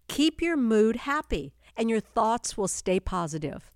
keep 0.08 0.42
your 0.42 0.56
mood 0.56 0.96
happy 0.96 1.54
and 1.76 1.88
your 1.88 2.00
thoughts 2.00 2.56
will 2.56 2.66
stay 2.66 2.98
positive. 2.98 3.70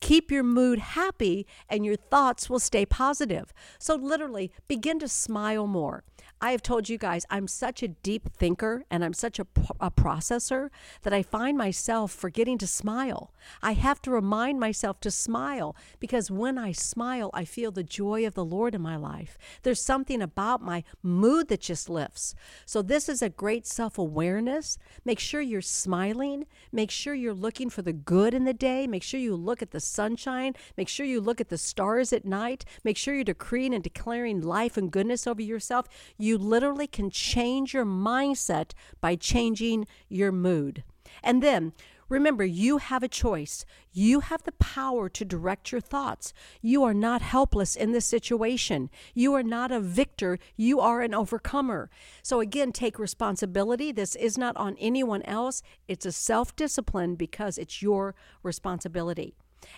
Keep 0.00 0.30
your 0.30 0.44
mood 0.44 0.78
happy 0.78 1.44
and 1.68 1.84
your 1.84 1.96
thoughts 1.96 2.48
will 2.48 2.60
stay 2.60 2.86
positive. 2.86 3.52
So, 3.80 3.96
literally, 3.96 4.52
begin 4.68 5.00
to 5.00 5.08
smile 5.08 5.66
more. 5.66 6.04
I 6.44 6.50
have 6.50 6.62
told 6.62 6.88
you 6.88 6.98
guys, 6.98 7.24
I'm 7.30 7.46
such 7.46 7.84
a 7.84 7.88
deep 7.88 8.28
thinker 8.36 8.82
and 8.90 9.04
I'm 9.04 9.12
such 9.12 9.38
a, 9.38 9.46
a, 9.78 9.92
processor 9.92 10.70
that 11.02 11.12
I 11.12 11.22
find 11.22 11.56
myself 11.56 12.10
forgetting 12.10 12.58
to 12.58 12.66
smile. 12.66 13.32
I 13.62 13.74
have 13.74 14.02
to 14.02 14.10
remind 14.10 14.58
myself 14.58 14.98
to 15.02 15.10
smile 15.12 15.76
because 16.00 16.32
when 16.32 16.58
I 16.58 16.72
smile, 16.72 17.30
I 17.32 17.44
feel 17.44 17.70
the 17.70 17.84
joy 17.84 18.26
of 18.26 18.34
the 18.34 18.44
Lord 18.44 18.74
in 18.74 18.82
my 18.82 18.96
life. 18.96 19.38
There's 19.62 19.80
something 19.80 20.20
about 20.20 20.60
my 20.60 20.82
mood 21.00 21.46
that 21.46 21.60
just 21.60 21.88
lifts. 21.88 22.34
So, 22.66 22.82
this 22.82 23.08
is 23.08 23.22
a 23.22 23.28
great 23.28 23.64
self 23.64 23.96
awareness. 23.96 24.78
Make 25.04 25.20
sure 25.20 25.40
you're 25.40 25.60
smiling. 25.60 26.46
Make 26.72 26.90
sure 26.90 27.14
you're 27.14 27.34
looking 27.34 27.70
for 27.70 27.82
the 27.82 27.92
good 27.92 28.34
in 28.34 28.44
the 28.44 28.54
day. 28.54 28.88
Make 28.88 29.04
sure 29.04 29.20
you 29.20 29.36
look 29.36 29.62
at 29.62 29.70
the 29.70 29.78
sunshine. 29.78 30.54
Make 30.76 30.88
sure 30.88 31.06
you 31.06 31.20
look 31.20 31.40
at 31.40 31.50
the 31.50 31.58
stars 31.58 32.12
at 32.12 32.24
night. 32.24 32.64
Make 32.82 32.96
sure 32.96 33.14
you're 33.14 33.22
decreeing 33.22 33.72
and 33.72 33.84
declaring 33.84 34.40
life 34.40 34.76
and 34.76 34.90
goodness 34.90 35.28
over 35.28 35.42
yourself. 35.42 35.86
You 36.18 36.31
you 36.32 36.38
literally 36.38 36.86
can 36.86 37.10
change 37.10 37.74
your 37.74 37.84
mindset 37.84 38.70
by 39.02 39.14
changing 39.14 39.86
your 40.08 40.32
mood. 40.32 40.82
And 41.22 41.42
then 41.42 41.72
Remember, 42.08 42.44
you 42.44 42.76
have 42.76 43.02
a 43.02 43.08
choice. 43.08 43.64
You 43.90 44.20
have 44.20 44.42
the 44.42 44.52
power 44.52 45.08
to 45.08 45.24
direct 45.24 45.72
your 45.72 45.80
thoughts. 45.80 46.34
You 46.60 46.84
are 46.84 46.92
not 46.92 47.22
helpless 47.22 47.74
in 47.74 47.92
this 47.92 48.04
situation. 48.04 48.90
You 49.14 49.32
are 49.32 49.42
not 49.42 49.72
a 49.72 49.80
victor. 49.80 50.38
You 50.54 50.78
are 50.78 51.00
an 51.00 51.14
overcomer. 51.14 51.88
So, 52.22 52.40
again, 52.40 52.70
take 52.70 52.98
responsibility. 52.98 53.92
This 53.92 54.14
is 54.14 54.36
not 54.36 54.58
on 54.58 54.76
anyone 54.78 55.22
else. 55.22 55.62
It's 55.88 56.04
a 56.04 56.12
self 56.12 56.54
discipline 56.54 57.14
because 57.14 57.56
it's 57.56 57.80
your 57.80 58.14
responsibility. 58.42 59.34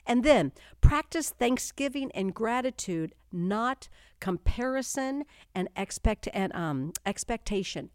And 0.07 0.25
then 0.25 0.53
practice 0.81 1.31
thanksgiving 1.31 2.11
and 2.13 2.35
gratitude, 2.35 3.15
not 3.33 3.89
comparison 4.21 5.25
and 5.55 5.69
expect 5.77 6.29
and 6.33 6.55
um, 6.55 6.93
expectation. 7.05 7.91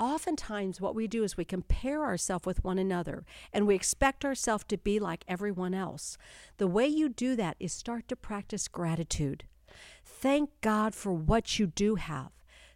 Oftentimes, 0.00 0.80
what 0.80 0.94
we 0.94 1.08
do 1.08 1.24
is 1.24 1.36
we 1.36 1.44
compare 1.44 2.04
ourselves 2.04 2.46
with 2.46 2.62
one 2.62 2.78
another 2.78 3.24
and 3.52 3.66
we 3.66 3.74
expect 3.74 4.24
ourselves 4.24 4.64
to 4.68 4.78
be 4.78 5.00
like 5.00 5.24
everyone 5.26 5.74
else. 5.74 6.16
The 6.58 6.68
way 6.68 6.86
you 6.86 7.08
do 7.08 7.34
that 7.34 7.56
is 7.58 7.72
start 7.72 8.06
to 8.08 8.16
practice 8.16 8.68
gratitude. 8.68 9.44
Thank 10.04 10.50
God 10.60 10.94
for 10.94 11.12
what 11.12 11.58
you 11.58 11.66
do 11.66 11.96
have. 11.96 12.30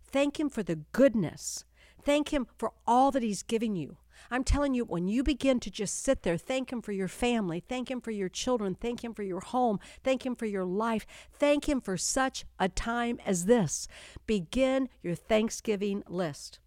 Thank 0.05 0.41
Him 0.41 0.49
for 0.49 0.65
the 0.65 0.81
goodness. 0.91 1.65
Thank 2.03 2.33
Him 2.33 2.49
for 2.59 2.73
all 2.87 3.13
that 3.13 3.23
He's 3.23 3.45
given 3.45 3.77
you. 3.77 3.99
I'm 4.31 4.45
telling 4.45 4.75
you, 4.75 4.85
when 4.85 5.09
you 5.09 5.23
begin 5.23 5.61
to 5.61 5.71
just 5.71 6.03
sit 6.03 6.23
there, 6.23 6.37
thank 6.37 6.73
Him 6.73 6.83
for 6.83 6.93
your 6.93 7.09
family, 7.09 7.63
thank 7.69 7.91
Him 7.91 8.01
for 8.01 8.11
your 8.11 8.29
children, 8.29 8.75
thank 8.75 9.03
Him 9.03 9.15
for 9.15 9.23
your 9.23 9.41
home, 9.41 9.81
thank 10.03 10.25
Him 10.25 10.35
for 10.35 10.47
your 10.47 10.65
life, 10.65 11.07
thank 11.33 11.69
Him 11.69 11.81
for 11.81 11.97
such 11.97 12.45
a 12.59 12.69
time 12.69 13.19
as 13.27 13.47
this. 13.47 13.89
Begin 14.27 14.89
your 15.03 15.15
Thanksgiving 15.15 16.03
list. 16.09 16.59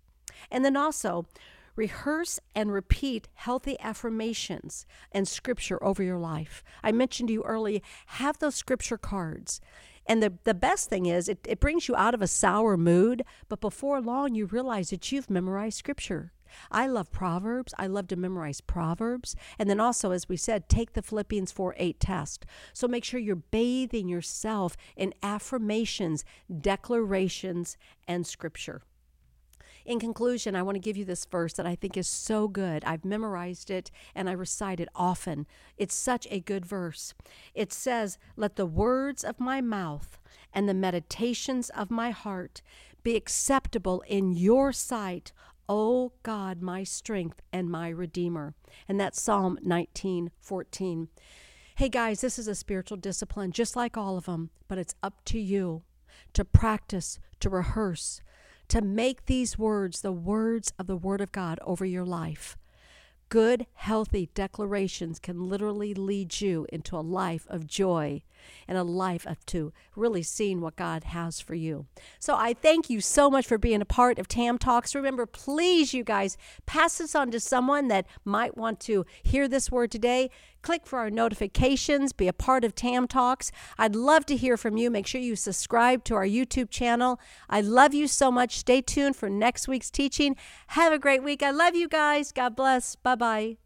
And 0.52 0.63
then 0.63 0.76
also, 0.78 1.26
rehearse 1.76 2.39
and 2.56 2.72
repeat 2.72 3.28
healthy 3.34 3.78
affirmations 3.80 4.86
and 5.12 5.28
scripture 5.28 5.84
over 5.84 6.02
your 6.02 6.18
life. 6.20 6.63
I 6.84 6.91
mentioned 6.91 7.28
to 7.28 7.34
you 7.34 7.44
earlier, 7.44 7.82
have 8.08 8.39
those 8.39 8.56
scripture 8.56 8.98
cards. 8.98 9.60
And 10.08 10.22
the, 10.22 10.34
the 10.44 10.54
best 10.54 10.89
thing 10.89 11.08
is, 11.08 11.28
it, 11.28 11.39
it 11.48 11.60
brings 11.60 11.88
you 11.88 11.96
out 11.96 12.13
of 12.13 12.22
a 12.22 12.28
sour 12.28 12.78
mood, 12.78 13.24
but 13.50 13.60
before 13.60 14.00
long, 14.02 14.36
you 14.36 14.46
realize 14.46 14.91
that 14.91 15.12
you've 15.12 15.30
memorized 15.30 15.78
scripture. 15.78 16.32
I 16.72 16.88
love 16.88 17.12
Proverbs. 17.12 17.74
I 17.78 17.88
love 17.88 18.08
to 18.08 18.15
memorize 18.15 18.62
Proverbs. 18.62 19.36
And 19.60 19.70
then 19.70 19.80
also, 19.80 20.12
as 20.12 20.30
we 20.30 20.38
said, 20.38 20.70
take 20.70 20.94
the 20.94 21.02
Philippians 21.02 21.52
4 21.52 21.76
8 21.78 22.00
test. 22.00 22.46
So 22.74 22.88
make 22.88 23.04
sure 23.04 23.20
you're 23.20 23.36
bathing 23.36 24.08
yourself 24.08 24.76
in 24.96 25.13
affirmations, 25.24 26.26
declarations, 26.62 27.78
and 28.08 28.26
scripture. 28.26 28.82
In 29.86 30.00
conclusion, 30.00 30.56
I 30.56 30.63
want 30.63 30.76
to 30.76 30.80
give 30.80 30.98
you 30.98 31.06
this 31.06 31.26
verse 31.26 31.54
that 31.54 31.68
I 31.68 31.76
think 31.76 31.96
is 31.96 32.08
so 32.08 32.48
good. 32.48 32.84
I've 32.86 33.06
memorized 33.06 33.70
it 33.70 33.91
and 34.15 34.28
I 34.28 34.32
recite 34.32 34.80
it 34.80 34.89
often. 34.96 35.46
It's 35.78 35.94
such 35.94 36.28
a 36.32 36.39
good 36.39 36.65
verse. 36.65 37.13
It 37.54 37.72
says, 37.72 38.18
Let 38.36 38.56
the 38.56 38.65
words 38.65 39.24
of 39.24 39.39
my 39.39 39.62
mouth 39.62 40.18
and 40.52 40.68
the 40.68 40.74
meditations 40.74 41.70
of 41.70 41.91
my 41.91 42.10
heart 42.10 42.63
be 43.04 43.15
acceptable 43.15 44.04
in 44.08 44.32
your 44.32 44.72
sight, 44.72 45.32
O 45.67 46.12
God, 46.23 46.62
my 46.62 46.84
strength 46.84 47.41
and 47.51 47.69
my 47.69 47.89
redeemer. 47.89 48.54
And 48.88 48.99
that's 48.99 49.21
Psalm 49.21 49.58
19 49.63 50.32
14. 50.39 51.08
Hey 51.75 51.89
guys, 51.89 52.21
this 52.21 52.39
is 52.39 52.47
a 52.47 52.56
spiritual 52.56 52.97
discipline 52.97 53.51
just 53.51 53.75
like 53.75 53.97
all 53.97 54.17
of 54.17 54.25
them, 54.25 54.49
but 54.67 54.78
it's 54.78 54.95
up 55.04 55.25
to 55.25 55.39
you 55.39 55.84
to 56.34 56.45
practice, 56.45 57.19
to 57.39 57.49
rehearse, 57.49 58.21
to 58.69 58.82
make 58.82 59.25
these 59.25 59.58
words 59.58 60.01
the 60.01 60.12
words 60.12 60.71
of 60.80 60.88
the 60.88 60.97
Word 60.97 61.21
of 61.21 61.32
God 61.32 61.60
over 61.63 61.86
your 61.86 62.06
life. 62.06 62.58
Good, 63.30 63.66
healthy 63.74 64.30
declarations 64.36 65.20
can 65.20 65.50
literally 65.50 65.94
lead 65.94 66.42
you 66.42 66.68
into 66.72 66.96
a 66.96 67.00
life 67.00 67.48
of 67.50 67.66
joy 67.66 68.22
and 68.68 68.78
a 68.78 68.84
life 68.84 69.26
of 69.26 69.44
to 69.48 69.74
really 69.96 70.22
seeing 70.22 70.62
what 70.62 70.76
God 70.76 71.06
has 71.06 71.40
for 71.40 71.56
you. 71.56 71.88
So 72.20 72.36
I 72.36 72.54
thank 72.54 72.90
you 72.90 73.02
so 73.02 73.30
much 73.30 73.48
for 73.48 73.58
being 73.58 73.82
a 73.82 73.86
part 73.86 74.20
of 74.20 74.28
Tam 74.28 74.60
Talks. 74.60 74.94
Remember, 74.94 75.26
please, 75.26 75.94
you 75.94 76.04
guys, 76.04 76.38
pass 76.68 77.00
this 77.00 77.16
on 77.16 77.32
to 77.32 77.40
someone 77.40 77.88
that 77.88 78.06
might 78.24 78.56
want 78.56 78.80
to 78.82 79.06
hear 79.24 79.48
this 79.48 79.72
word 79.72 79.90
today. 79.92 80.30
Click 80.65 80.88
for 80.88 80.97
our 80.97 81.12
notifications, 81.12 82.12
be 82.12 82.28
a 82.28 82.34
part 82.34 82.63
of 82.63 82.73
Tam 82.73 83.08
Talks. 83.08 83.51
I'd 83.78 83.95
love 83.95 84.25
to 84.25 84.36
hear 84.36 84.58
from 84.58 84.78
you. 84.78 84.89
Make 84.89 85.06
sure 85.06 85.21
you 85.21 85.36
subscribe 85.36 86.04
to 86.06 86.15
our 86.15 86.25
YouTube 86.25 86.71
channel. 86.71 87.19
I 87.47 87.62
love 87.62 87.93
you 87.93 88.08
so 88.08 88.32
much. 88.32 88.58
Stay 88.58 88.82
tuned 88.82 89.15
for 89.15 89.30
next 89.30 89.67
week's 89.67 89.91
teaching. 89.91 90.36
Have 90.69 90.91
a 90.91 90.97
great 90.97 91.21
week. 91.21 91.43
I 91.43 91.51
love 91.51 91.75
you 91.75 91.88
guys. 91.88 92.32
God 92.32 92.56
bless. 92.56 92.95
Bye 92.95 93.13
bye. 93.13 93.64